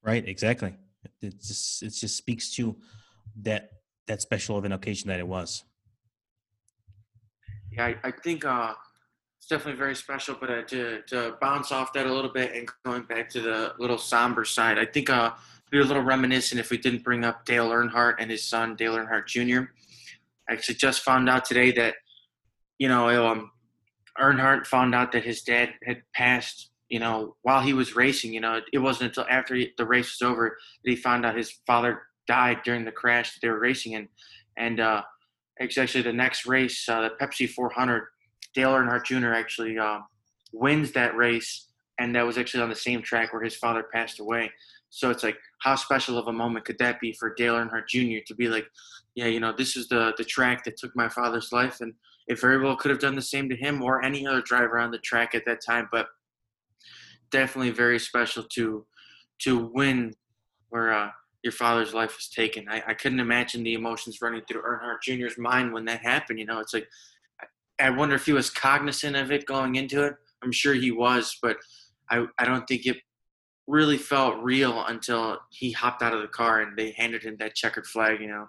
Right. 0.01 0.27
Exactly. 0.27 0.75
It 1.23 1.41
just 1.41 1.83
it 1.83 1.89
just 1.89 2.17
speaks 2.17 2.53
to 2.55 2.75
that 3.41 3.71
that 4.07 4.21
special 4.21 4.57
of 4.57 4.65
an 4.65 4.71
occasion 4.71 5.09
that 5.09 5.19
it 5.19 5.27
was. 5.27 5.63
Yeah, 7.71 7.86
I, 7.86 7.95
I 8.03 8.12
think 8.12 8.45
uh, 8.45 8.73
it's 9.39 9.47
definitely 9.47 9.79
very 9.79 9.95
special. 9.95 10.36
But 10.39 10.49
uh, 10.49 10.62
to 10.63 11.01
to 11.07 11.38
bounce 11.41 11.71
off 11.71 11.93
that 11.93 12.05
a 12.05 12.13
little 12.13 12.31
bit 12.31 12.53
and 12.53 12.69
going 12.86 13.03
back 13.03 13.29
to 13.31 13.41
the 13.41 13.73
little 13.79 13.97
somber 13.97 14.45
side, 14.45 14.77
I 14.77 14.86
think 14.86 15.09
uh, 15.09 15.31
be 15.71 15.79
a 15.79 15.83
little 15.83 16.03
reminiscent 16.03 16.59
if 16.59 16.69
we 16.69 16.77
didn't 16.77 17.03
bring 17.03 17.23
up 17.23 17.45
Dale 17.45 17.69
Earnhardt 17.69 18.15
and 18.19 18.29
his 18.29 18.43
son 18.43 18.75
Dale 18.75 18.95
Earnhardt 18.95 19.25
Jr. 19.27 19.71
I 20.49 20.53
actually 20.53 20.75
just 20.75 21.01
found 21.01 21.29
out 21.29 21.45
today 21.45 21.71
that 21.71 21.95
you 22.83 22.88
know, 22.89 23.27
um, 23.27 23.51
Earnhardt 24.19 24.67
found 24.67 24.93
out 24.93 25.13
that 25.13 25.23
his 25.23 25.41
dad 25.41 25.69
had 25.86 26.03
passed, 26.13 26.69
you 26.93 26.99
know, 26.99 27.36
while 27.41 27.60
he 27.60 27.73
was 27.73 27.95
racing. 27.95 28.36
You 28.36 28.41
know, 28.41 28.62
it 28.71 28.77
wasn't 28.77 29.10
until 29.10 29.25
after 29.27 29.56
he, 29.56 29.71
the 29.79 29.86
race 29.86 30.19
was 30.19 30.29
over 30.29 30.60
that 30.86 30.91
he 30.91 30.95
found 30.95 31.25
out 31.25 31.36
his 31.36 31.51
father 31.65 32.03
died 32.27 32.60
during 32.63 32.86
the 32.86 32.91
crash 32.91 33.34
that 33.34 33.39
they 33.41 33.49
were 33.49 33.60
racing 33.60 33.93
in. 33.93 34.08
And 34.58 34.79
uh, 34.79 35.01
actually, 35.60 36.03
the 36.03 36.13
next 36.13 36.45
race, 36.45 36.88
uh, 36.88 37.01
the 37.01 37.10
Pepsi 37.19 37.49
400, 37.49 38.03
Dale 38.53 38.73
Earnhardt 38.73 39.06
Jr. 39.06 39.34
actually 39.34 39.75
uh, 39.79 40.01
wins 40.53 40.91
that 40.91 41.15
race, 41.15 41.65
and 41.97 42.15
that 42.15 42.27
was 42.27 42.38
actually 42.38 42.62
on 42.62 42.69
the 42.69 42.75
same 42.75 43.01
track 43.01 43.34
where 43.34 43.41
his 43.41 43.56
father 43.56 43.84
passed 43.91 44.19
away. 44.19 44.51
So 44.91 45.10
it's 45.10 45.23
like, 45.23 45.39
how 45.62 45.75
special 45.75 46.19
of 46.19 46.27
a 46.27 46.32
moment 46.32 46.65
could 46.65 46.77
that 46.77 46.99
be 46.99 47.12
for 47.13 47.34
Dale 47.34 47.56
Earnhardt 47.56 47.88
Jr. 47.88 48.23
to 48.27 48.36
be 48.36 48.49
like, 48.49 48.67
yeah, 49.15 49.25
you 49.25 49.39
know, 49.39 49.51
this 49.51 49.75
is 49.75 49.88
the 49.88 50.13
the 50.19 50.25
track 50.25 50.63
that 50.65 50.77
took 50.77 50.95
my 50.95 51.10
father's 51.10 51.51
life, 51.51 51.82
and 51.82 51.95
it 52.27 52.39
very 52.39 52.63
well 52.63 52.75
could 52.75 52.91
have 52.91 52.99
done 52.99 53.15
the 53.15 53.21
same 53.23 53.49
to 53.49 53.56
him 53.56 53.82
or 53.82 54.03
any 54.03 54.27
other 54.27 54.41
driver 54.41 54.77
on 54.77 54.91
the 54.91 54.99
track 54.99 55.34
at 55.34 55.45
that 55.45 55.65
time. 55.65 55.89
But 55.91 56.06
definitely 57.33 57.71
very 57.71 57.99
special 57.99 58.43
to 58.43 58.85
to 59.39 59.69
win 59.73 60.13
where 60.69 60.93
uh, 60.93 61.09
your 61.43 61.51
father's 61.51 61.93
life 61.93 62.15
was 62.15 62.29
taken. 62.29 62.65
I, 62.69 62.81
I 62.87 62.93
couldn't 62.93 63.19
imagine 63.19 63.63
the 63.63 63.73
emotions 63.73 64.19
running 64.21 64.43
through 64.47 64.61
Earnhardt 64.61 65.01
Jr.'s 65.01 65.37
mind 65.37 65.73
when 65.73 65.83
that 65.85 66.01
happened. 66.01 66.39
You 66.39 66.45
know, 66.45 66.59
it's 66.59 66.73
like 66.73 66.87
I 67.79 67.89
wonder 67.89 68.15
if 68.15 68.25
he 68.25 68.33
was 68.33 68.49
cognizant 68.49 69.15
of 69.15 69.31
it 69.31 69.45
going 69.45 69.75
into 69.75 70.03
it. 70.03 70.13
I'm 70.43 70.51
sure 70.51 70.73
he 70.73 70.91
was, 70.91 71.37
but 71.41 71.57
I 72.09 72.25
I 72.39 72.45
don't 72.45 72.65
think 72.67 72.85
it 72.85 72.97
really 73.67 73.97
felt 73.97 74.35
real 74.43 74.85
until 74.85 75.39
he 75.49 75.71
hopped 75.71 76.01
out 76.01 76.13
of 76.13 76.21
the 76.21 76.27
car 76.27 76.61
and 76.61 76.77
they 76.77 76.91
handed 76.91 77.23
him 77.23 77.35
that 77.39 77.55
checkered 77.55 77.87
flag. 77.87 78.21
You 78.21 78.27
know, 78.27 78.47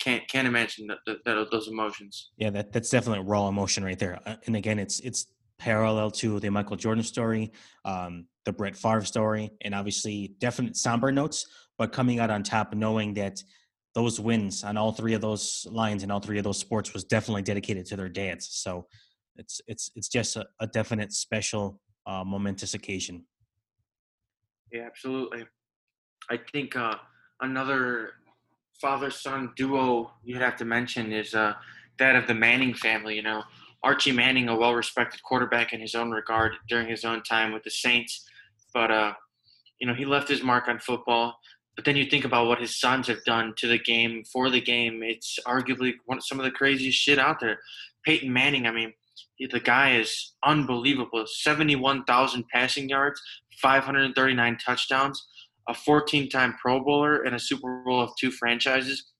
can't 0.00 0.26
can't 0.28 0.48
imagine 0.48 0.88
that, 0.88 1.48
those 1.50 1.68
emotions. 1.68 2.30
Yeah, 2.36 2.50
that 2.50 2.72
that's 2.72 2.90
definitely 2.90 3.24
raw 3.24 3.48
emotion 3.48 3.84
right 3.84 3.98
there. 3.98 4.20
Uh, 4.26 4.36
and 4.46 4.56
again, 4.56 4.78
it's 4.78 5.00
it's 5.00 5.26
parallel 5.58 6.10
to 6.10 6.40
the 6.40 6.50
Michael 6.50 6.76
Jordan 6.76 7.04
story, 7.04 7.52
um, 7.84 8.26
the 8.44 8.52
Brett 8.52 8.76
Favre 8.76 9.04
story, 9.04 9.50
and 9.62 9.74
obviously 9.74 10.34
definite 10.38 10.76
somber 10.76 11.12
notes, 11.12 11.46
but 11.78 11.92
coming 11.92 12.20
out 12.20 12.30
on 12.30 12.42
top, 12.42 12.74
knowing 12.74 13.14
that 13.14 13.42
those 13.94 14.18
wins 14.18 14.64
on 14.64 14.76
all 14.76 14.92
three 14.92 15.14
of 15.14 15.20
those 15.20 15.66
lines 15.70 16.02
and 16.02 16.10
all 16.10 16.20
three 16.20 16.38
of 16.38 16.44
those 16.44 16.58
sports 16.58 16.92
was 16.92 17.04
definitely 17.04 17.42
dedicated 17.42 17.86
to 17.86 17.96
their 17.96 18.08
dads. 18.08 18.48
So 18.50 18.86
it's 19.36 19.60
it's 19.66 19.90
it's 19.94 20.08
just 20.08 20.36
a, 20.36 20.46
a 20.60 20.66
definite 20.66 21.12
special 21.12 21.80
uh, 22.06 22.24
momentous 22.24 22.74
occasion. 22.74 23.24
Yeah, 24.72 24.82
absolutely. 24.82 25.44
I 26.30 26.38
think 26.52 26.76
uh, 26.76 26.96
another 27.40 28.14
father 28.80 29.10
son 29.10 29.52
duo 29.56 30.10
you'd 30.24 30.42
have 30.42 30.56
to 30.56 30.64
mention 30.64 31.12
is 31.12 31.34
uh, 31.34 31.54
that 31.98 32.16
of 32.16 32.26
the 32.26 32.34
Manning 32.34 32.74
family. 32.74 33.14
You 33.14 33.22
know, 33.22 33.44
Archie 33.84 34.12
Manning, 34.12 34.48
a 34.48 34.56
well 34.56 34.74
respected 34.74 35.22
quarterback 35.22 35.72
in 35.72 35.80
his 35.80 35.94
own 35.94 36.10
regard 36.10 36.52
during 36.68 36.88
his 36.88 37.04
own 37.04 37.22
time 37.22 37.52
with 37.52 37.62
the 37.62 37.70
Saints, 37.70 38.24
but 38.72 38.90
uh, 38.90 39.12
you 39.78 39.86
know 39.86 39.94
he 39.94 40.04
left 40.04 40.28
his 40.28 40.42
mark 40.42 40.68
on 40.68 40.78
football. 40.78 41.36
But 41.76 41.84
then 41.84 41.96
you 41.96 42.06
think 42.06 42.24
about 42.24 42.46
what 42.46 42.60
his 42.60 42.78
sons 42.78 43.08
have 43.08 43.24
done 43.24 43.52
to 43.56 43.66
the 43.66 43.78
game 43.78 44.22
for 44.32 44.48
the 44.48 44.60
game. 44.60 45.02
It's 45.02 45.38
arguably 45.46 45.94
one 46.06 46.20
some 46.20 46.38
of 46.38 46.44
the 46.44 46.50
craziest 46.50 46.98
shit 46.98 47.18
out 47.18 47.40
there. 47.40 47.58
Peyton 48.04 48.32
Manning, 48.32 48.66
I 48.66 48.70
mean, 48.70 48.92
the 49.50 49.60
guy 49.60 49.96
is 49.96 50.34
unbelievable. 50.44 51.24
Seventy-one 51.26 52.04
thousand 52.04 52.44
passing 52.52 52.88
yards, 52.88 53.20
five 53.60 53.84
hundred 53.84 54.04
and 54.04 54.14
thirty-nine 54.14 54.58
touchdowns 54.64 55.26
a 55.68 55.74
14 55.74 56.28
time 56.28 56.54
Pro 56.60 56.82
Bowler 56.82 57.22
and 57.22 57.34
a 57.34 57.38
Super 57.38 57.82
Bowl 57.84 58.00
of 58.00 58.10
two 58.18 58.30
franchises. 58.30 59.10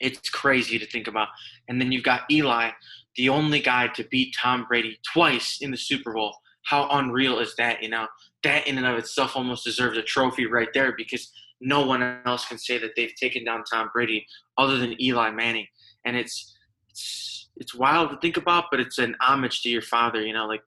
It's 0.00 0.30
crazy 0.30 0.78
to 0.78 0.86
think 0.86 1.06
about. 1.08 1.28
And 1.68 1.80
then 1.80 1.90
you've 1.92 2.04
got 2.04 2.30
Eli, 2.30 2.70
the 3.18 3.28
only 3.28 3.58
guy 3.58 3.88
to 3.88 4.04
beat 4.04 4.34
Tom 4.40 4.64
Brady 4.68 4.98
twice 5.12 5.58
in 5.60 5.72
the 5.72 5.76
Super 5.76 6.14
Bowl. 6.14 6.36
How 6.64 6.88
unreal 6.92 7.40
is 7.40 7.54
that? 7.56 7.82
You 7.82 7.90
know, 7.90 8.06
that 8.44 8.66
in 8.66 8.78
and 8.78 8.86
of 8.86 8.96
itself 8.96 9.36
almost 9.36 9.64
deserves 9.64 9.98
a 9.98 10.02
trophy 10.02 10.46
right 10.46 10.68
there 10.72 10.94
because 10.96 11.32
no 11.60 11.84
one 11.84 12.20
else 12.24 12.46
can 12.46 12.58
say 12.58 12.78
that 12.78 12.92
they've 12.94 13.14
taken 13.20 13.44
down 13.44 13.64
Tom 13.64 13.90
Brady 13.92 14.24
other 14.56 14.78
than 14.78 15.00
Eli 15.02 15.30
Manning. 15.30 15.66
And 16.04 16.16
it's 16.16 16.56
it's 16.90 17.48
it's 17.56 17.74
wild 17.74 18.10
to 18.10 18.18
think 18.18 18.36
about, 18.36 18.66
but 18.70 18.78
it's 18.78 18.98
an 18.98 19.16
homage 19.20 19.62
to 19.62 19.68
your 19.68 19.82
father. 19.82 20.24
You 20.24 20.32
know, 20.32 20.46
like 20.46 20.62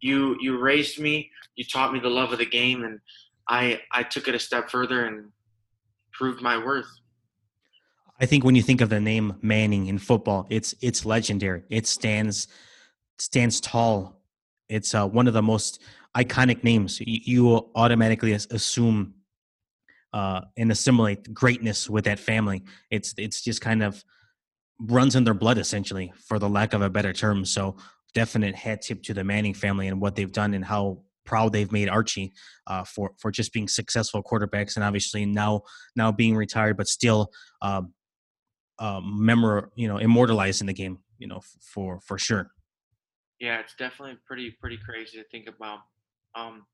you 0.00 0.36
you 0.40 0.56
raised 0.60 1.00
me, 1.00 1.30
you 1.56 1.64
taught 1.64 1.92
me 1.92 1.98
the 1.98 2.08
love 2.08 2.32
of 2.32 2.38
the 2.38 2.46
game, 2.46 2.84
and 2.84 3.00
I 3.48 3.80
I 3.92 4.04
took 4.04 4.28
it 4.28 4.36
a 4.36 4.38
step 4.38 4.70
further 4.70 5.04
and 5.04 5.32
proved 6.12 6.42
my 6.42 6.64
worth. 6.64 6.88
I 8.20 8.26
think 8.26 8.44
when 8.44 8.54
you 8.54 8.62
think 8.62 8.80
of 8.80 8.88
the 8.88 9.00
name 9.00 9.34
Manning 9.42 9.86
in 9.86 9.98
football, 9.98 10.46
it's 10.50 10.74
it's 10.80 11.04
legendary. 11.04 11.62
It 11.70 11.86
stands 11.86 12.48
stands 13.18 13.60
tall. 13.60 14.20
It's 14.68 14.94
uh, 14.94 15.06
one 15.06 15.28
of 15.28 15.34
the 15.34 15.42
most 15.42 15.80
iconic 16.16 16.64
names. 16.64 17.00
You, 17.00 17.20
you 17.24 17.70
automatically 17.74 18.32
assume 18.32 19.14
uh, 20.12 20.42
and 20.56 20.72
assimilate 20.72 21.32
greatness 21.32 21.88
with 21.88 22.04
that 22.04 22.18
family. 22.18 22.64
It's 22.90 23.14
it's 23.18 23.42
just 23.42 23.60
kind 23.60 23.82
of 23.82 24.04
runs 24.80 25.16
in 25.16 25.24
their 25.24 25.34
blood 25.34 25.58
essentially, 25.58 26.12
for 26.26 26.38
the 26.38 26.48
lack 26.48 26.72
of 26.72 26.82
a 26.82 26.90
better 26.90 27.12
term. 27.12 27.44
So 27.44 27.76
definite 28.14 28.54
head 28.54 28.82
tip 28.82 29.02
to 29.04 29.14
the 29.14 29.22
Manning 29.22 29.54
family 29.54 29.86
and 29.86 30.00
what 30.00 30.16
they've 30.16 30.32
done 30.32 30.54
and 30.54 30.64
how 30.64 31.02
proud 31.24 31.52
they've 31.52 31.70
made 31.70 31.88
Archie 31.88 32.32
uh, 32.66 32.82
for 32.82 33.12
for 33.18 33.30
just 33.30 33.52
being 33.52 33.68
successful 33.68 34.22
quarterbacks 34.22 34.76
and 34.76 34.84
obviously 34.84 35.24
now 35.24 35.62
now 35.94 36.10
being 36.10 36.34
retired, 36.34 36.76
but 36.76 36.88
still 36.88 37.30
uh, 37.62 37.82
uh, 38.78 39.00
memor 39.02 39.70
you 39.74 39.88
know 39.88 39.98
immortalized 39.98 40.60
in 40.60 40.66
the 40.66 40.72
game. 40.72 40.98
You 41.18 41.28
know 41.28 41.40
for 41.60 42.00
for 42.00 42.18
sure. 42.18 42.50
Yeah, 43.40 43.60
it's 43.60 43.74
definitely 43.78 44.18
pretty 44.26 44.50
pretty 44.60 44.78
crazy 44.78 45.18
to 45.18 45.24
think 45.28 45.48
about. 45.48 45.80
Um, 46.34 46.66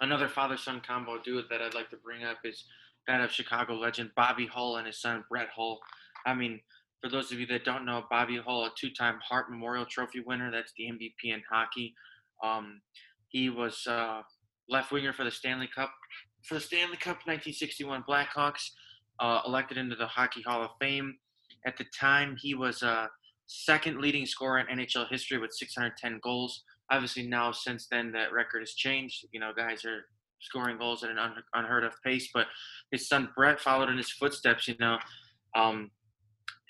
another 0.00 0.28
father 0.28 0.56
son 0.56 0.80
combo 0.86 1.18
duo 1.22 1.42
that 1.50 1.62
I'd 1.62 1.74
like 1.74 1.90
to 1.90 1.96
bring 1.96 2.24
up 2.24 2.38
is 2.44 2.64
that 3.06 3.20
of 3.20 3.30
Chicago 3.30 3.74
legend 3.74 4.10
Bobby 4.16 4.46
Hull 4.46 4.76
and 4.76 4.86
his 4.86 5.00
son 5.00 5.24
Brett 5.28 5.48
Hull. 5.54 5.80
I 6.26 6.34
mean, 6.34 6.60
for 7.00 7.08
those 7.08 7.32
of 7.32 7.38
you 7.38 7.46
that 7.46 7.64
don't 7.64 7.84
know, 7.84 8.04
Bobby 8.10 8.38
Hull, 8.38 8.64
a 8.64 8.70
two-time 8.76 9.18
Hart 9.26 9.50
Memorial 9.50 9.86
Trophy 9.86 10.20
winner. 10.20 10.50
That's 10.50 10.72
the 10.76 10.84
MVP 10.84 11.32
in 11.32 11.42
hockey. 11.50 11.94
Um, 12.42 12.80
he 13.28 13.50
was 13.50 13.86
uh, 13.86 14.22
left 14.68 14.90
winger 14.90 15.12
for 15.12 15.24
the 15.24 15.30
Stanley 15.30 15.68
Cup. 15.74 15.92
For 16.44 16.54
the 16.54 16.60
Stanley 16.60 16.96
Cup 16.96 17.18
1961 17.26 18.04
Blackhawks, 18.08 18.70
uh, 19.20 19.42
elected 19.46 19.78
into 19.78 19.96
the 19.96 20.06
Hockey 20.06 20.42
Hall 20.42 20.62
of 20.62 20.70
Fame. 20.80 21.16
At 21.68 21.76
the 21.76 21.84
time, 21.94 22.34
he 22.40 22.54
was 22.54 22.82
uh, 22.82 23.08
second 23.46 24.00
leading 24.00 24.24
scorer 24.24 24.58
in 24.58 24.78
NHL 24.78 25.06
history 25.10 25.36
with 25.36 25.52
610 25.52 26.18
goals. 26.22 26.62
Obviously, 26.90 27.26
now 27.26 27.52
since 27.52 27.86
then, 27.90 28.10
that 28.12 28.32
record 28.32 28.60
has 28.60 28.72
changed. 28.72 29.26
You 29.32 29.40
know, 29.40 29.52
guys 29.54 29.84
are 29.84 30.06
scoring 30.40 30.78
goals 30.78 31.04
at 31.04 31.10
an 31.10 31.18
un- 31.18 31.42
unheard 31.52 31.84
of 31.84 31.92
pace. 32.02 32.30
But 32.32 32.46
his 32.90 33.06
son 33.06 33.28
Brett 33.36 33.60
followed 33.60 33.90
in 33.90 33.98
his 33.98 34.10
footsteps. 34.10 34.66
You 34.66 34.76
know, 34.80 34.96
um, 35.54 35.90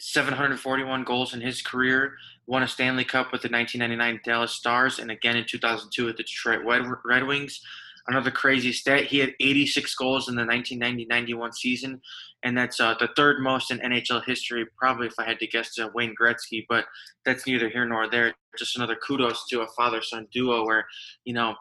741 0.00 1.04
goals 1.04 1.32
in 1.32 1.40
his 1.40 1.62
career. 1.62 2.16
Won 2.48 2.64
a 2.64 2.68
Stanley 2.68 3.04
Cup 3.04 3.30
with 3.30 3.42
the 3.42 3.48
1999 3.48 4.20
Dallas 4.24 4.52
Stars, 4.52 4.98
and 4.98 5.12
again 5.12 5.36
in 5.36 5.44
2002 5.48 6.06
with 6.06 6.16
the 6.16 6.24
Detroit 6.24 6.62
Red 7.04 7.24
Wings. 7.24 7.60
Another 8.08 8.30
crazy 8.30 8.72
stat: 8.72 9.04
he 9.04 9.18
had 9.18 9.34
86 9.38 9.94
goals 9.94 10.28
in 10.28 10.34
the 10.34 10.42
1990-91 10.42 11.54
season, 11.54 12.00
and 12.42 12.56
that's 12.56 12.80
uh, 12.80 12.94
the 12.98 13.10
third 13.16 13.40
most 13.40 13.70
in 13.70 13.78
NHL 13.80 14.24
history. 14.24 14.64
Probably, 14.78 15.08
if 15.08 15.14
I 15.18 15.24
had 15.24 15.38
to 15.40 15.46
guess, 15.46 15.74
to 15.74 15.90
Wayne 15.94 16.14
Gretzky. 16.20 16.64
But 16.68 16.86
that's 17.26 17.46
neither 17.46 17.68
here 17.68 17.84
nor 17.84 18.08
there. 18.08 18.34
Just 18.58 18.76
another 18.76 18.96
kudos 18.96 19.46
to 19.48 19.60
a 19.60 19.68
father-son 19.76 20.26
duo, 20.32 20.64
where 20.64 20.86
you 21.24 21.34
know 21.34 21.54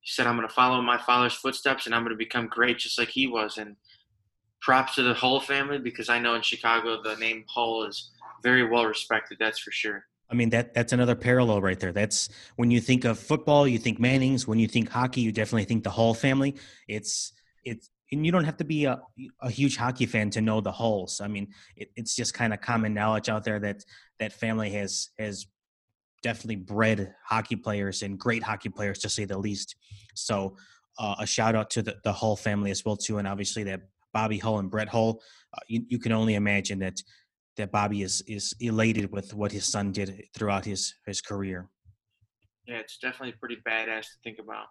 he 0.00 0.10
said, 0.10 0.26
"I'm 0.26 0.36
going 0.36 0.48
to 0.48 0.54
follow 0.54 0.80
my 0.80 0.96
father's 0.96 1.34
footsteps, 1.34 1.84
and 1.84 1.94
I'm 1.94 2.02
going 2.02 2.14
to 2.14 2.16
become 2.16 2.46
great, 2.46 2.78
just 2.78 2.98
like 2.98 3.08
he 3.08 3.26
was." 3.26 3.58
And 3.58 3.76
props 4.62 4.94
to 4.94 5.02
the 5.02 5.14
Hull 5.14 5.40
family 5.40 5.78
because 5.78 6.08
I 6.08 6.18
know 6.18 6.34
in 6.34 6.42
Chicago 6.42 7.02
the 7.02 7.16
name 7.16 7.44
Hull 7.48 7.84
is 7.84 8.10
very 8.42 8.66
well 8.68 8.86
respected. 8.86 9.36
That's 9.38 9.58
for 9.58 9.70
sure. 9.70 10.06
I 10.30 10.34
mean 10.34 10.50
that 10.50 10.74
that's 10.74 10.92
another 10.92 11.16
parallel 11.16 11.60
right 11.60 11.78
there. 11.78 11.92
That's 11.92 12.28
when 12.56 12.70
you 12.70 12.80
think 12.80 13.04
of 13.04 13.18
football, 13.18 13.66
you 13.66 13.78
think 13.78 13.98
Manning's. 13.98 14.46
When 14.46 14.58
you 14.58 14.68
think 14.68 14.88
hockey, 14.88 15.20
you 15.22 15.32
definitely 15.32 15.64
think 15.64 15.84
the 15.84 15.90
Hull 15.90 16.14
family. 16.14 16.56
It's 16.88 17.32
it's 17.64 17.90
and 18.12 18.24
you 18.26 18.32
don't 18.32 18.44
have 18.44 18.56
to 18.58 18.64
be 18.64 18.84
a, 18.84 19.00
a 19.40 19.50
huge 19.50 19.76
hockey 19.76 20.06
fan 20.06 20.30
to 20.30 20.40
know 20.40 20.60
the 20.60 20.72
Hulls. 20.72 21.20
I 21.20 21.28
mean, 21.28 21.48
it, 21.76 21.90
it's 21.96 22.14
just 22.14 22.34
kind 22.34 22.52
of 22.52 22.60
common 22.60 22.94
knowledge 22.94 23.28
out 23.28 23.44
there 23.44 23.58
that 23.60 23.84
that 24.18 24.32
family 24.32 24.70
has 24.70 25.10
has 25.18 25.46
definitely 26.22 26.56
bred 26.56 27.14
hockey 27.24 27.56
players 27.56 28.02
and 28.02 28.18
great 28.18 28.42
hockey 28.42 28.68
players 28.68 28.98
to 29.00 29.08
say 29.08 29.24
the 29.24 29.38
least. 29.38 29.76
So 30.14 30.56
uh, 30.98 31.16
a 31.18 31.26
shout 31.26 31.54
out 31.54 31.70
to 31.70 31.82
the, 31.82 31.96
the 32.04 32.12
Hull 32.12 32.36
family 32.36 32.70
as 32.70 32.84
well 32.84 32.96
too, 32.96 33.18
and 33.18 33.26
obviously 33.26 33.64
that 33.64 33.80
Bobby 34.12 34.38
Hull 34.38 34.58
and 34.58 34.70
Brett 34.70 34.88
Hull, 34.88 35.22
uh, 35.54 35.60
you, 35.68 35.84
you 35.88 35.98
can 35.98 36.12
only 36.12 36.34
imagine 36.34 36.80
that 36.80 37.02
that 37.56 37.70
Bobby 37.70 38.02
is 38.02 38.22
is 38.26 38.54
elated 38.60 39.12
with 39.12 39.34
what 39.34 39.52
his 39.52 39.66
son 39.66 39.92
did 39.92 40.24
throughout 40.34 40.64
his 40.64 40.94
his 41.06 41.20
career. 41.20 41.68
Yeah, 42.66 42.78
it's 42.78 42.98
definitely 42.98 43.34
pretty 43.38 43.58
badass 43.66 44.02
to 44.02 44.18
think 44.22 44.38
about. 44.38 44.66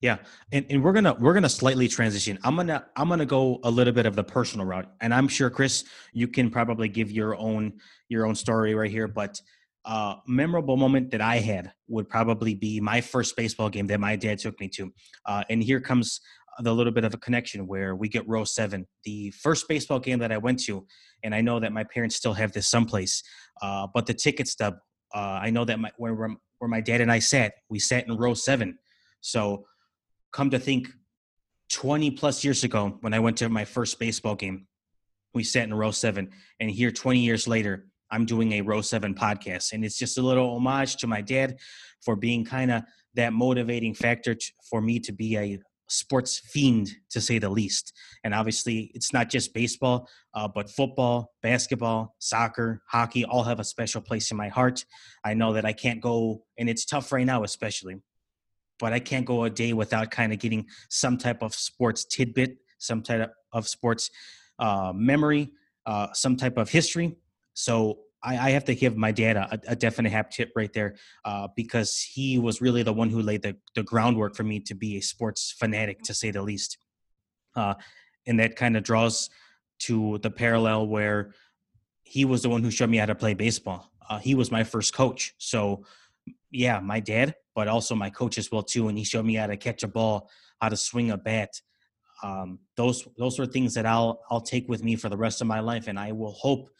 Yeah, 0.00 0.18
and, 0.52 0.64
and 0.70 0.82
we're 0.82 0.92
gonna 0.92 1.14
we're 1.18 1.34
gonna 1.34 1.48
slightly 1.48 1.88
transition. 1.88 2.38
I'm 2.44 2.56
gonna 2.56 2.86
I'm 2.96 3.08
gonna 3.08 3.26
go 3.26 3.60
a 3.64 3.70
little 3.70 3.92
bit 3.92 4.06
of 4.06 4.14
the 4.14 4.24
personal 4.24 4.66
route, 4.66 4.90
and 5.00 5.12
I'm 5.12 5.28
sure 5.28 5.50
Chris, 5.50 5.84
you 6.12 6.28
can 6.28 6.50
probably 6.50 6.88
give 6.88 7.10
your 7.10 7.36
own 7.36 7.74
your 8.08 8.26
own 8.26 8.34
story 8.34 8.74
right 8.74 8.90
here. 8.90 9.08
But 9.08 9.40
uh, 9.84 10.16
memorable 10.28 10.76
moment 10.76 11.10
that 11.10 11.20
I 11.20 11.38
had 11.38 11.72
would 11.88 12.08
probably 12.08 12.54
be 12.54 12.80
my 12.80 13.00
first 13.00 13.36
baseball 13.36 13.68
game 13.68 13.88
that 13.88 13.98
my 13.98 14.14
dad 14.14 14.38
took 14.38 14.60
me 14.60 14.68
to, 14.68 14.92
uh, 15.26 15.42
and 15.50 15.62
here 15.62 15.80
comes 15.80 16.20
the 16.60 16.74
little 16.74 16.92
bit 16.92 17.04
of 17.04 17.14
a 17.14 17.18
connection 17.18 17.66
where 17.66 17.94
we 17.94 18.08
get 18.08 18.28
row 18.28 18.44
seven. 18.44 18.86
The 19.04 19.30
first 19.30 19.68
baseball 19.68 19.98
game 19.98 20.18
that 20.18 20.32
I 20.32 20.38
went 20.38 20.62
to, 20.64 20.86
and 21.22 21.34
I 21.34 21.40
know 21.40 21.60
that 21.60 21.72
my 21.72 21.84
parents 21.84 22.16
still 22.16 22.34
have 22.34 22.52
this 22.52 22.68
someplace, 22.68 23.22
uh, 23.62 23.86
but 23.94 24.06
the 24.06 24.14
ticket 24.14 24.48
stub, 24.48 24.74
uh, 25.14 25.40
I 25.42 25.50
know 25.50 25.64
that 25.64 25.78
my, 25.78 25.90
where, 25.96 26.14
where 26.14 26.68
my 26.68 26.80
dad 26.80 27.00
and 27.00 27.10
I 27.10 27.18
sat, 27.18 27.54
we 27.68 27.78
sat 27.78 28.06
in 28.06 28.16
row 28.16 28.34
seven. 28.34 28.78
So 29.20 29.66
come 30.32 30.50
to 30.50 30.58
think, 30.58 30.88
20 31.70 32.10
plus 32.12 32.44
years 32.44 32.64
ago, 32.64 32.98
when 33.00 33.14
I 33.14 33.18
went 33.18 33.38
to 33.38 33.48
my 33.48 33.64
first 33.64 33.98
baseball 33.98 34.34
game, 34.34 34.66
we 35.32 35.42
sat 35.42 35.64
in 35.64 35.72
row 35.72 35.90
seven. 35.90 36.30
And 36.60 36.70
here, 36.70 36.90
20 36.90 37.20
years 37.20 37.48
later, 37.48 37.86
I'm 38.10 38.26
doing 38.26 38.52
a 38.52 38.60
row 38.60 38.82
seven 38.82 39.14
podcast. 39.14 39.72
And 39.72 39.82
it's 39.82 39.98
just 39.98 40.18
a 40.18 40.22
little 40.22 40.54
homage 40.54 40.96
to 40.96 41.06
my 41.06 41.22
dad 41.22 41.56
for 42.02 42.14
being 42.14 42.44
kind 42.44 42.70
of 42.70 42.82
that 43.14 43.32
motivating 43.32 43.94
factor 43.94 44.36
for 44.68 44.82
me 44.82 45.00
to 45.00 45.12
be 45.12 45.36
a 45.38 45.58
sports 45.92 46.38
fiend 46.38 46.90
to 47.10 47.20
say 47.20 47.38
the 47.38 47.48
least. 47.48 47.92
And 48.24 48.34
obviously, 48.34 48.90
it's 48.94 49.12
not 49.12 49.28
just 49.28 49.52
baseball, 49.52 50.08
uh, 50.34 50.48
but 50.48 50.70
football, 50.70 51.32
basketball, 51.42 52.16
soccer, 52.18 52.82
hockey 52.88 53.24
all 53.24 53.44
have 53.44 53.60
a 53.60 53.64
special 53.64 54.00
place 54.00 54.30
in 54.30 54.36
my 54.36 54.48
heart. 54.48 54.84
I 55.24 55.34
know 55.34 55.52
that 55.52 55.64
I 55.64 55.72
can't 55.72 56.00
go, 56.00 56.44
and 56.58 56.68
it's 56.68 56.84
tough 56.84 57.12
right 57.12 57.26
now, 57.26 57.44
especially, 57.44 57.96
but 58.78 58.92
I 58.92 59.00
can't 59.00 59.26
go 59.26 59.44
a 59.44 59.50
day 59.50 59.72
without 59.72 60.10
kind 60.10 60.32
of 60.32 60.38
getting 60.38 60.66
some 60.88 61.18
type 61.18 61.42
of 61.42 61.54
sports 61.54 62.04
tidbit, 62.04 62.56
some 62.78 63.02
type 63.02 63.32
of 63.52 63.68
sports 63.68 64.10
uh, 64.58 64.92
memory, 64.94 65.50
uh, 65.86 66.08
some 66.12 66.36
type 66.36 66.56
of 66.56 66.70
history. 66.70 67.16
So 67.54 67.98
I, 68.24 68.48
I 68.48 68.50
have 68.50 68.64
to 68.66 68.74
give 68.74 68.96
my 68.96 69.12
dad 69.12 69.36
a, 69.36 69.60
a 69.68 69.76
definite 69.76 70.12
hat 70.12 70.30
tip 70.30 70.52
right 70.54 70.72
there 70.72 70.96
uh, 71.24 71.48
because 71.56 72.00
he 72.00 72.38
was 72.38 72.60
really 72.60 72.82
the 72.82 72.92
one 72.92 73.10
who 73.10 73.20
laid 73.20 73.42
the, 73.42 73.56
the 73.74 73.82
groundwork 73.82 74.34
for 74.36 74.44
me 74.44 74.60
to 74.60 74.74
be 74.74 74.96
a 74.96 75.00
sports 75.00 75.54
fanatic, 75.58 76.02
to 76.02 76.14
say 76.14 76.30
the 76.30 76.42
least. 76.42 76.78
Uh, 77.56 77.74
and 78.26 78.38
that 78.40 78.56
kind 78.56 78.76
of 78.76 78.82
draws 78.82 79.28
to 79.80 80.18
the 80.22 80.30
parallel 80.30 80.86
where 80.86 81.34
he 82.02 82.24
was 82.24 82.42
the 82.42 82.48
one 82.48 82.62
who 82.62 82.70
showed 82.70 82.90
me 82.90 82.98
how 82.98 83.06
to 83.06 83.14
play 83.14 83.34
baseball. 83.34 83.90
Uh, 84.08 84.18
he 84.18 84.34
was 84.34 84.50
my 84.50 84.64
first 84.64 84.94
coach. 84.94 85.34
So, 85.38 85.84
yeah, 86.50 86.78
my 86.80 87.00
dad, 87.00 87.34
but 87.54 87.68
also 87.68 87.94
my 87.94 88.10
coach 88.10 88.38
as 88.38 88.50
well 88.52 88.62
too. 88.62 88.88
And 88.88 88.96
he 88.98 89.04
showed 89.04 89.24
me 89.24 89.34
how 89.34 89.46
to 89.46 89.56
catch 89.56 89.82
a 89.82 89.88
ball, 89.88 90.30
how 90.60 90.68
to 90.68 90.76
swing 90.76 91.10
a 91.10 91.16
bat. 91.16 91.60
Um, 92.22 92.60
those 92.76 93.08
those 93.18 93.40
are 93.40 93.46
things 93.46 93.74
that 93.74 93.86
I'll 93.86 94.20
I'll 94.30 94.40
take 94.40 94.68
with 94.68 94.84
me 94.84 94.94
for 94.94 95.08
the 95.08 95.16
rest 95.16 95.40
of 95.40 95.48
my 95.48 95.58
life, 95.58 95.88
and 95.88 95.98
I 95.98 96.12
will 96.12 96.32
hope 96.32 96.70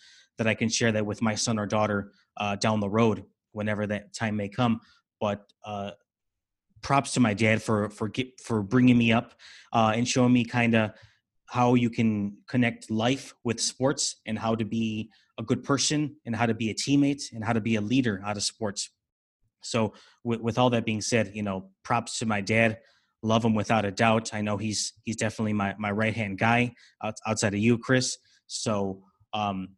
that 0.43 0.51
I 0.51 0.55
can 0.55 0.69
share 0.69 0.93
that 0.93 1.07
with 1.07 1.23
my 1.23 1.35
son 1.35 1.59
or 1.59 1.67
daughter 1.67 2.13
uh, 2.37 2.57
down 2.57 2.81
the 2.81 2.89
road 2.89 3.25
whenever 3.53 3.87
that 3.87 4.13
time 4.15 4.37
may 4.37 4.49
come. 4.49 4.81
But 5.21 5.45
uh, 5.65 5.93
props 6.83 7.13
to 7.13 7.21
my 7.21 7.35
dad 7.35 7.63
for 7.63 7.89
for 7.91 8.09
get, 8.09 8.41
for 8.41 8.63
bringing 8.63 8.99
me 8.99 9.13
up 9.13 9.35
uh, 9.73 9.93
and 9.95 10.07
showing 10.07 10.33
me 10.33 10.45
kind 10.45 10.75
of 10.75 10.91
how 11.47 11.75
you 11.75 11.91
can 11.91 12.37
connect 12.49 12.91
life 12.91 13.35
with 13.45 13.61
sports 13.61 14.17
and 14.27 14.39
how 14.39 14.55
to 14.55 14.65
be 14.65 15.11
a 15.39 15.43
good 15.43 15.63
person 15.63 16.17
and 16.27 16.35
how 16.35 16.47
to 16.47 16.55
be 16.55 16.71
a 16.71 16.75
teammate 16.75 17.33
and 17.33 17.45
how 17.45 17.53
to 17.53 17.61
be 17.61 17.77
a 17.77 17.81
leader 17.81 18.23
out 18.25 18.37
of 18.37 18.43
sports. 18.43 18.91
So 19.63 19.93
with, 20.25 20.41
with 20.41 20.59
all 20.59 20.71
that 20.71 20.85
being 20.85 21.01
said, 21.01 21.33
you 21.35 21.43
know, 21.43 21.71
props 21.85 22.19
to 22.19 22.27
my 22.27 22.41
dad. 22.41 22.79
Love 23.23 23.45
him 23.45 23.55
without 23.55 23.85
a 23.85 23.93
doubt. 23.93 24.35
I 24.35 24.41
know 24.41 24.57
he's 24.57 24.95
he's 25.05 25.15
definitely 25.15 25.53
my 25.53 25.77
my 25.79 25.93
right 25.93 26.15
hand 26.15 26.39
guy 26.39 26.75
outside 27.25 27.55
of 27.55 27.61
you, 27.61 27.79
Chris. 27.79 28.19
So 28.49 29.03
um, 29.33 29.77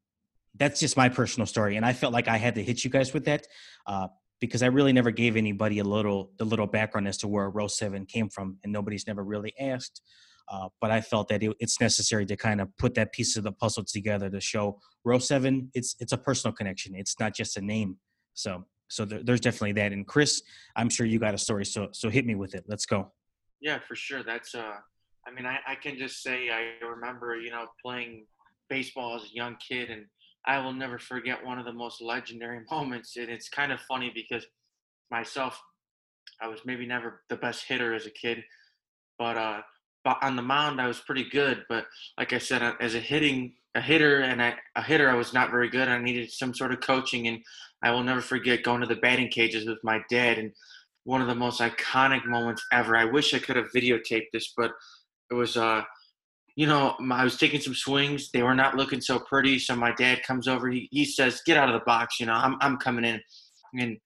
that's 0.56 0.80
just 0.80 0.96
my 0.96 1.08
personal 1.08 1.46
story, 1.46 1.76
and 1.76 1.84
I 1.84 1.92
felt 1.92 2.12
like 2.12 2.28
I 2.28 2.36
had 2.36 2.54
to 2.56 2.62
hit 2.62 2.84
you 2.84 2.90
guys 2.90 3.12
with 3.12 3.24
that 3.24 3.46
uh, 3.86 4.08
because 4.40 4.62
I 4.62 4.66
really 4.66 4.92
never 4.92 5.10
gave 5.10 5.36
anybody 5.36 5.78
a 5.78 5.84
little 5.84 6.30
the 6.38 6.44
little 6.44 6.66
background 6.66 7.08
as 7.08 7.18
to 7.18 7.28
where 7.28 7.48
Row 7.50 7.66
Seven 7.66 8.06
came 8.06 8.28
from, 8.28 8.58
and 8.62 8.72
nobody's 8.72 9.06
never 9.06 9.24
really 9.24 9.52
asked. 9.58 10.02
Uh, 10.52 10.68
but 10.80 10.90
I 10.90 11.00
felt 11.00 11.28
that 11.28 11.42
it, 11.42 11.56
it's 11.58 11.80
necessary 11.80 12.26
to 12.26 12.36
kind 12.36 12.60
of 12.60 12.68
put 12.76 12.94
that 12.94 13.12
piece 13.12 13.36
of 13.36 13.44
the 13.44 13.52
puzzle 13.52 13.84
together 13.84 14.28
to 14.28 14.40
show 14.40 14.78
Row 15.04 15.18
Seven. 15.18 15.70
It's 15.74 15.96
it's 16.00 16.12
a 16.12 16.18
personal 16.18 16.54
connection. 16.54 16.94
It's 16.94 17.18
not 17.18 17.34
just 17.34 17.56
a 17.56 17.60
name. 17.60 17.96
So 18.34 18.64
so 18.88 19.04
there, 19.04 19.22
there's 19.22 19.40
definitely 19.40 19.72
that. 19.72 19.92
And 19.92 20.06
Chris, 20.06 20.42
I'm 20.76 20.88
sure 20.88 21.06
you 21.06 21.18
got 21.18 21.34
a 21.34 21.38
story. 21.38 21.64
So 21.64 21.88
so 21.92 22.10
hit 22.10 22.26
me 22.26 22.34
with 22.34 22.54
it. 22.54 22.64
Let's 22.68 22.86
go. 22.86 23.12
Yeah, 23.60 23.78
for 23.86 23.94
sure. 23.94 24.22
That's 24.22 24.54
uh. 24.54 24.74
I 25.26 25.30
mean, 25.30 25.46
I, 25.46 25.58
I 25.66 25.74
can 25.74 25.96
just 25.96 26.22
say 26.22 26.50
I 26.50 26.84
remember, 26.84 27.34
you 27.36 27.50
know, 27.50 27.64
playing 27.82 28.26
baseball 28.68 29.16
as 29.16 29.22
a 29.22 29.34
young 29.34 29.56
kid 29.56 29.88
and 29.88 30.04
I 30.46 30.58
will 30.58 30.72
never 30.72 30.98
forget 30.98 31.44
one 31.44 31.58
of 31.58 31.64
the 31.64 31.72
most 31.72 32.02
legendary 32.02 32.60
moments. 32.70 33.16
And 33.16 33.28
it's 33.30 33.48
kind 33.48 33.72
of 33.72 33.80
funny 33.80 34.12
because 34.14 34.46
myself, 35.10 35.60
I 36.40 36.48
was 36.48 36.60
maybe 36.64 36.86
never 36.86 37.22
the 37.28 37.36
best 37.36 37.64
hitter 37.66 37.94
as 37.94 38.06
a 38.06 38.10
kid, 38.10 38.42
but 39.18 39.36
uh, 39.36 39.60
on 40.22 40.36
the 40.36 40.42
mound, 40.42 40.80
I 40.80 40.88
was 40.88 41.00
pretty 41.00 41.28
good, 41.30 41.64
but 41.68 41.86
like 42.18 42.32
I 42.32 42.38
said, 42.38 42.62
as 42.80 42.94
a 42.94 43.00
hitting 43.00 43.54
a 43.74 43.80
hitter 43.80 44.20
and 44.20 44.42
I, 44.42 44.54
a 44.76 44.82
hitter, 44.82 45.08
I 45.08 45.14
was 45.14 45.32
not 45.32 45.50
very 45.50 45.68
good. 45.68 45.88
I 45.88 45.98
needed 45.98 46.30
some 46.30 46.54
sort 46.54 46.72
of 46.72 46.80
coaching, 46.80 47.26
and 47.26 47.38
I 47.82 47.90
will 47.90 48.02
never 48.02 48.20
forget 48.20 48.62
going 48.62 48.80
to 48.82 48.86
the 48.86 48.96
batting 48.96 49.28
cages 49.28 49.66
with 49.66 49.78
my 49.82 50.00
dad 50.10 50.38
and 50.38 50.52
one 51.04 51.20
of 51.20 51.26
the 51.26 51.34
most 51.34 51.60
iconic 51.60 52.24
moments 52.26 52.64
ever. 52.72 52.96
I 52.96 53.04
wish 53.04 53.34
I 53.34 53.38
could 53.38 53.56
have 53.56 53.72
videotaped 53.74 54.28
this, 54.32 54.52
but 54.56 54.72
it 55.30 55.34
was 55.34 55.56
uh 55.56 55.82
you 56.56 56.66
know, 56.66 56.94
I 57.10 57.24
was 57.24 57.36
taking 57.36 57.60
some 57.60 57.74
swings. 57.74 58.30
They 58.30 58.42
were 58.42 58.54
not 58.54 58.76
looking 58.76 59.00
so 59.00 59.18
pretty. 59.18 59.58
So 59.58 59.74
my 59.74 59.92
dad 59.92 60.22
comes 60.22 60.46
over. 60.46 60.68
He, 60.70 60.88
he 60.92 61.04
says, 61.04 61.42
"Get 61.44 61.56
out 61.56 61.68
of 61.68 61.74
the 61.74 61.84
box." 61.84 62.20
You 62.20 62.26
know, 62.26 62.34
I'm 62.34 62.56
I'm 62.60 62.76
coming 62.76 63.04
in, 63.04 63.20
and 63.78 63.96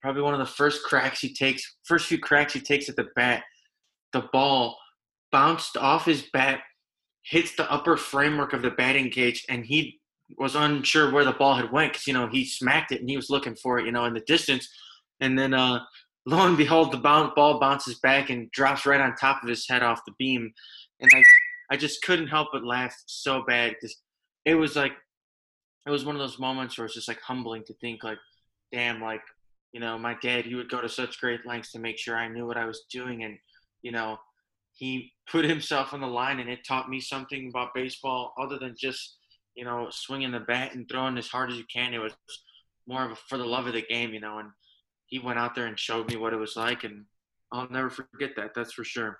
probably 0.00 0.22
one 0.22 0.34
of 0.34 0.38
the 0.38 0.46
first 0.46 0.84
cracks 0.84 1.20
he 1.20 1.34
takes, 1.34 1.76
first 1.84 2.06
few 2.06 2.18
cracks 2.18 2.52
he 2.52 2.60
takes 2.60 2.88
at 2.88 2.94
the 2.94 3.08
bat, 3.16 3.42
the 4.12 4.22
ball 4.32 4.78
bounced 5.32 5.76
off 5.76 6.04
his 6.04 6.22
bat, 6.32 6.60
hits 7.24 7.56
the 7.56 7.70
upper 7.70 7.96
framework 7.96 8.52
of 8.52 8.62
the 8.62 8.70
batting 8.70 9.10
cage, 9.10 9.44
and 9.48 9.66
he 9.66 9.98
was 10.38 10.54
unsure 10.54 11.12
where 11.12 11.24
the 11.24 11.32
ball 11.32 11.54
had 11.54 11.72
went 11.72 11.92
because 11.92 12.06
you 12.06 12.12
know 12.12 12.28
he 12.28 12.44
smacked 12.44 12.92
it 12.92 13.00
and 13.00 13.10
he 13.10 13.16
was 13.16 13.30
looking 13.30 13.56
for 13.56 13.80
it, 13.80 13.86
you 13.86 13.92
know, 13.92 14.04
in 14.04 14.14
the 14.14 14.20
distance, 14.20 14.68
and 15.20 15.36
then 15.36 15.52
uh, 15.52 15.80
lo 16.24 16.46
and 16.46 16.56
behold, 16.56 16.92
the 16.92 16.98
ball 16.98 17.58
bounces 17.58 17.98
back 17.98 18.30
and 18.30 18.48
drops 18.52 18.86
right 18.86 19.00
on 19.00 19.12
top 19.16 19.42
of 19.42 19.48
his 19.48 19.66
head 19.68 19.82
off 19.82 20.04
the 20.06 20.14
beam, 20.20 20.52
and 21.00 21.10
I 21.12 21.22
I 21.70 21.76
just 21.76 22.02
couldn't 22.02 22.28
help 22.28 22.48
but 22.52 22.64
laugh 22.64 22.94
so 23.06 23.42
bad 23.46 23.74
because 23.74 23.96
it 24.44 24.54
was 24.54 24.76
like 24.76 24.92
it 25.86 25.90
was 25.90 26.04
one 26.04 26.16
of 26.16 26.20
those 26.20 26.38
moments 26.38 26.76
where 26.76 26.84
it's 26.86 26.94
just 26.94 27.08
like 27.08 27.20
humbling 27.20 27.62
to 27.64 27.74
think 27.74 28.02
like, 28.02 28.18
damn, 28.72 29.00
like 29.00 29.22
you 29.72 29.80
know, 29.80 29.98
my 29.98 30.16
dad 30.22 30.46
he 30.46 30.54
would 30.54 30.70
go 30.70 30.80
to 30.80 30.88
such 30.88 31.20
great 31.20 31.46
lengths 31.46 31.72
to 31.72 31.78
make 31.78 31.98
sure 31.98 32.16
I 32.16 32.28
knew 32.28 32.46
what 32.46 32.56
I 32.56 32.64
was 32.64 32.84
doing, 32.90 33.24
and 33.24 33.36
you 33.82 33.92
know, 33.92 34.18
he 34.72 35.12
put 35.30 35.44
himself 35.44 35.92
on 35.92 36.00
the 36.00 36.06
line, 36.06 36.40
and 36.40 36.48
it 36.50 36.66
taught 36.66 36.88
me 36.88 37.00
something 37.00 37.48
about 37.48 37.74
baseball 37.74 38.32
other 38.40 38.58
than 38.58 38.74
just 38.78 39.18
you 39.54 39.64
know 39.64 39.88
swinging 39.90 40.32
the 40.32 40.40
bat 40.40 40.74
and 40.74 40.88
throwing 40.88 41.18
as 41.18 41.28
hard 41.28 41.50
as 41.50 41.58
you 41.58 41.64
can. 41.72 41.94
It 41.94 41.98
was 41.98 42.14
more 42.86 43.04
of 43.04 43.12
a, 43.12 43.16
for 43.16 43.38
the 43.38 43.44
love 43.44 43.66
of 43.66 43.74
the 43.74 43.82
game, 43.82 44.14
you 44.14 44.20
know, 44.20 44.38
and 44.38 44.50
he 45.06 45.18
went 45.18 45.38
out 45.38 45.54
there 45.54 45.66
and 45.66 45.78
showed 45.78 46.10
me 46.10 46.16
what 46.16 46.32
it 46.32 46.38
was 46.38 46.56
like, 46.56 46.84
and 46.84 47.04
I'll 47.52 47.68
never 47.70 47.90
forget 47.90 48.30
that. 48.36 48.52
That's 48.54 48.72
for 48.72 48.84
sure. 48.84 49.18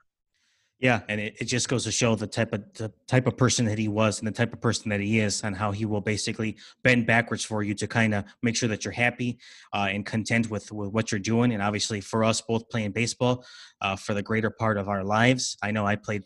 Yeah, 0.79 1.01
and 1.09 1.19
it, 1.19 1.37
it 1.41 1.45
just 1.47 1.71
goes 1.71 1.85
to 1.85 1.91
show 1.91 2.17
the 2.17 2.27
type 2.27 2.53
of 2.53 2.63
the 2.75 2.93
type 3.07 3.27
of 3.27 3.39
person 3.39 3.65
that 3.65 3.79
he 3.79 3.89
was 3.89 4.19
and 4.19 4.29
the 4.29 4.33
type 4.33 4.53
of 4.53 4.61
person 4.61 4.91
that 4.91 5.01
he 5.01 5.21
is, 5.21 5.43
and 5.43 5.57
how 5.57 5.73
he 5.73 5.87
will 5.87 6.03
basically 6.03 6.57
bend 6.83 7.07
backwards 7.07 7.43
for 7.43 7.63
you 7.63 7.73
to 7.75 7.87
kind 7.87 8.13
of 8.13 8.25
make 8.43 8.57
sure 8.57 8.69
that 8.69 8.85
you're 8.85 8.93
happy 8.93 9.39
uh, 9.73 9.89
and 9.91 10.05
content 10.05 10.51
with, 10.51 10.71
with 10.71 10.91
what 10.91 11.11
you're 11.11 11.19
doing. 11.19 11.53
And 11.53 11.63
obviously, 11.63 12.03
for 12.03 12.25
us 12.25 12.43
both 12.43 12.69
playing 12.69 12.93
baseball 12.93 13.47
uh, 13.81 13.97
for 13.97 14.13
the 14.13 14.23
greater 14.23 14.51
part 14.51 14.77
of 14.77 14.87
our 14.87 15.03
lives, 15.03 15.57
I 15.63 15.71
know 15.71 15.87
I 15.87 15.97
played 15.97 16.25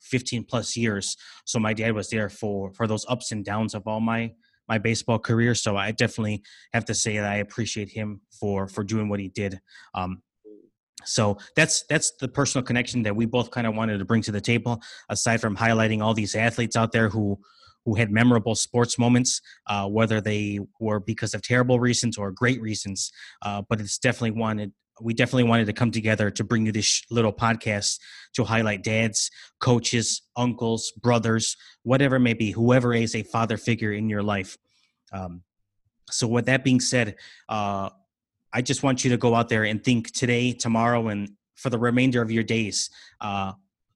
15 0.00 0.44
plus 0.44 0.78
years, 0.78 1.18
so 1.44 1.58
my 1.58 1.74
dad 1.74 1.92
was 1.92 2.08
there 2.08 2.30
for 2.30 2.72
for 2.72 2.86
those 2.86 3.04
ups 3.06 3.32
and 3.32 3.44
downs 3.44 3.74
of 3.74 3.86
all 3.86 4.00
my 4.00 4.32
my 4.66 4.78
baseball 4.78 5.18
career. 5.18 5.54
So 5.54 5.76
I 5.76 5.90
definitely 5.90 6.42
have 6.72 6.86
to 6.86 6.94
say 6.94 7.18
that 7.18 7.30
I 7.30 7.36
appreciate 7.36 7.90
him 7.90 8.22
for 8.30 8.66
for 8.66 8.82
doing 8.82 9.10
what 9.10 9.20
he 9.20 9.28
did. 9.28 9.60
Um, 9.94 10.22
so 11.04 11.38
that's 11.56 11.84
that's 11.88 12.12
the 12.20 12.28
personal 12.28 12.64
connection 12.64 13.02
that 13.02 13.14
we 13.14 13.26
both 13.26 13.50
kind 13.50 13.66
of 13.66 13.74
wanted 13.74 13.98
to 13.98 14.04
bring 14.04 14.22
to 14.22 14.32
the 14.32 14.40
table 14.40 14.80
aside 15.08 15.40
from 15.40 15.56
highlighting 15.56 16.02
all 16.02 16.14
these 16.14 16.34
athletes 16.34 16.76
out 16.76 16.92
there 16.92 17.08
who 17.08 17.38
who 17.84 17.94
had 17.94 18.10
memorable 18.10 18.54
sports 18.54 18.98
moments 18.98 19.40
uh, 19.66 19.86
whether 19.86 20.20
they 20.20 20.58
were 20.78 21.00
because 21.00 21.34
of 21.34 21.42
terrible 21.42 21.80
reasons 21.80 22.18
or 22.18 22.30
great 22.30 22.60
reasons. 22.60 23.10
Uh, 23.42 23.62
but 23.68 23.80
it's 23.80 23.98
definitely 23.98 24.38
wanted 24.38 24.72
we 25.02 25.14
definitely 25.14 25.44
wanted 25.44 25.64
to 25.64 25.72
come 25.72 25.90
together 25.90 26.30
to 26.30 26.44
bring 26.44 26.66
you 26.66 26.72
this 26.72 27.02
little 27.10 27.32
podcast 27.32 27.98
to 28.34 28.44
highlight 28.44 28.82
dads 28.82 29.30
coaches 29.58 30.22
uncles 30.36 30.92
brothers 31.00 31.56
whatever 31.84 32.16
it 32.16 32.20
may 32.20 32.34
be 32.34 32.50
whoever 32.50 32.92
is 32.92 33.14
a 33.14 33.22
father 33.22 33.56
figure 33.56 33.92
in 33.92 34.10
your 34.10 34.22
life. 34.22 34.58
Um, 35.12 35.42
so 36.10 36.26
with 36.26 36.46
that 36.46 36.64
being 36.64 36.80
said 36.80 37.16
uh, 37.48 37.90
I 38.52 38.62
just 38.62 38.82
want 38.82 39.04
you 39.04 39.10
to 39.10 39.16
go 39.16 39.34
out 39.34 39.48
there 39.48 39.64
and 39.64 39.82
think 39.82 40.12
today, 40.12 40.52
tomorrow, 40.52 41.08
and 41.08 41.30
for 41.56 41.70
the 41.70 41.78
remainder 41.78 42.22
of 42.22 42.30
your 42.30 42.42
days, 42.42 42.90
uh, 43.20 43.52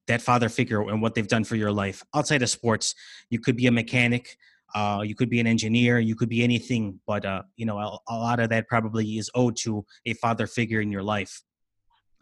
that 0.07 0.21
father 0.21 0.49
figure 0.49 0.83
and 0.83 1.01
what 1.01 1.15
they've 1.15 1.29
done 1.29 1.45
for 1.45 1.57
your 1.57 1.73
life 1.73 2.03
outside 2.15 2.43
of 2.43 2.51
sports. 2.51 2.95
You 3.31 3.41
could 3.41 3.57
be 3.57 3.67
a 3.67 3.73
mechanic, 3.73 4.37
uh, 4.75 5.03
you 5.05 5.15
could 5.15 5.31
be 5.31 5.41
an 5.41 5.47
engineer, 5.47 5.99
you 5.99 6.15
could 6.15 6.29
be 6.29 6.45
anything, 6.45 7.01
but 7.07 7.25
uh, 7.25 7.43
you 7.57 7.67
know 7.67 7.79
a, 7.79 7.99
a, 8.09 8.17
lot 8.17 8.39
of 8.39 8.51
that 8.51 8.69
probably 8.69 9.19
is 9.19 9.31
owed 9.35 9.57
to 9.63 9.85
a 10.05 10.13
father 10.15 10.47
figure 10.47 10.81
in 10.81 10.91
your 10.91 11.03
life. 11.03 11.43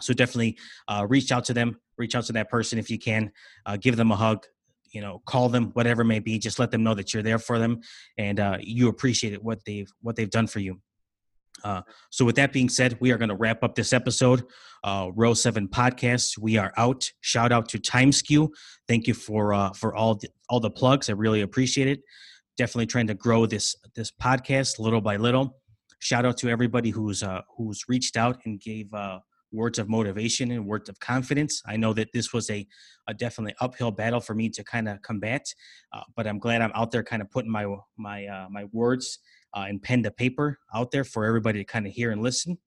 So 0.01 0.15
definitely 0.15 0.59
uh, 0.89 1.07
reach 1.09 1.33
out 1.33 1.45
to 1.47 1.55
them, 1.55 1.81
reach 1.97 2.15
out 2.15 2.25
to 2.27 2.33
that 2.35 2.51
person 2.51 2.79
if 2.79 2.91
you 2.91 2.99
can, 2.99 3.33
uh, 3.67 3.77
give 3.77 3.97
them 3.97 4.11
a 4.11 4.17
hug, 4.17 4.47
you 4.93 5.01
know 5.01 5.23
call 5.27 5.49
them 5.49 5.71
whatever 5.73 6.05
may 6.05 6.19
be 6.19 6.39
just 6.39 6.59
let 6.59 6.71
them 6.71 6.83
know 6.83 6.95
that 6.95 7.13
you're 7.13 7.23
there 7.23 7.39
for 7.39 7.59
them 7.59 7.81
and 8.19 8.39
uh, 8.39 8.59
you 8.61 8.89
appreciate 8.89 9.33
it 9.33 9.43
what 9.43 9.65
they've 9.65 9.91
what 10.01 10.17
they've 10.17 10.31
done 10.31 10.47
for 10.47 10.61
you 10.61 10.81
uh, 11.65 11.83
so, 12.11 12.25
with 12.25 12.37
that 12.37 12.53
being 12.53 12.69
said, 12.69 12.97
we 13.01 13.13
are 13.13 13.19
going 13.19 13.29
to 13.29 13.37
wrap 13.37 13.63
up 13.63 13.75
this 13.75 13.93
episode, 13.93 14.43
uh, 14.85 15.11
Row 15.15 15.35
Seven 15.35 15.69
Podcast. 15.69 16.39
We 16.39 16.57
are 16.57 16.73
out. 16.77 17.11
Shout 17.21 17.53
out 17.53 17.69
to 17.71 17.79
TimeSkew. 17.79 18.49
Thank 18.89 19.07
you 19.07 19.15
for 19.15 19.55
uh, 19.55 19.73
for 19.73 19.95
all 19.95 20.17
the, 20.17 20.29
all 20.49 20.61
the 20.61 20.71
plugs. 20.71 21.09
I 21.09 21.13
really 21.13 21.43
appreciate 21.43 21.89
it. 21.89 22.01
Definitely 22.57 22.87
trying 22.87 23.07
to 23.09 23.15
grow 23.15 23.47
this 23.47 23.77
this 23.95 24.11
podcast 24.11 24.79
little 24.79 25.01
by 25.01 25.17
little. 25.17 25.61
Shout 26.01 26.27
out 26.27 26.37
to 26.39 26.49
everybody 26.49 26.91
who's 26.91 27.23
uh, 27.23 27.43
who's 27.57 27.85
reached 27.89 28.17
out 28.17 28.41
and 28.45 28.61
gave 28.61 28.93
uh, 28.93 29.21
words 29.53 29.79
of 29.79 29.89
motivation 29.89 30.51
and 30.51 30.67
words 30.67 30.89
of 30.89 30.99
confidence. 30.99 31.63
I 31.67 31.77
know 31.77 31.93
that 31.93 32.09
this 32.13 32.33
was 32.33 32.51
a, 32.51 32.67
a 33.07 33.15
definitely 33.15 33.55
uphill 33.61 33.91
battle 33.91 34.21
for 34.21 34.35
me 34.35 34.49
to 34.51 34.65
kind 34.65 34.89
of 34.89 35.01
combat, 35.03 35.45
uh, 35.93 36.01
but 36.17 36.27
I'm 36.27 36.39
glad 36.39 36.63
I'm 36.63 36.73
out 36.75 36.91
there 36.91 37.05
kind 37.05 37.23
of 37.23 37.31
putting 37.31 37.53
my 37.53 37.67
my 37.97 38.27
uh, 38.27 38.47
my 38.51 38.65
words 38.73 39.19
uh, 39.55 39.67
and 39.69 39.83
pen 39.83 40.03
to 40.03 40.11
paper 40.11 40.59
out 40.75 40.91
there 40.91 41.05
for 41.05 41.25
everybody 41.25 41.59
to 41.59 41.65
kind 41.65 41.87
of 41.87 41.93
hear 41.93 42.11
and 42.11 42.23
listen. 42.23 42.59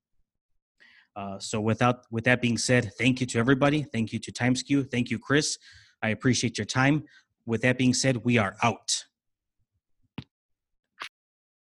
Uh, 1.16 1.40
so 1.40 1.62
without 1.62 2.06
with 2.12 2.26
that 2.26 2.42
being 2.42 2.58
said, 2.58 2.92
thank 2.98 3.22
you 3.22 3.28
to 3.28 3.40
everybody. 3.40 3.84
Thank 3.84 4.12
you 4.12 4.20
to 4.20 4.32
TimeSkew. 4.32 4.92
Thank 4.92 5.10
you, 5.10 5.18
Chris. 5.18 5.58
I 6.02 6.10
appreciate 6.10 6.58
your 6.58 6.66
time. 6.66 7.04
With 7.46 7.62
that 7.62 7.78
being 7.78 7.94
said, 7.94 8.18
we 8.18 8.38
are 8.38 8.56
out. 8.62 9.06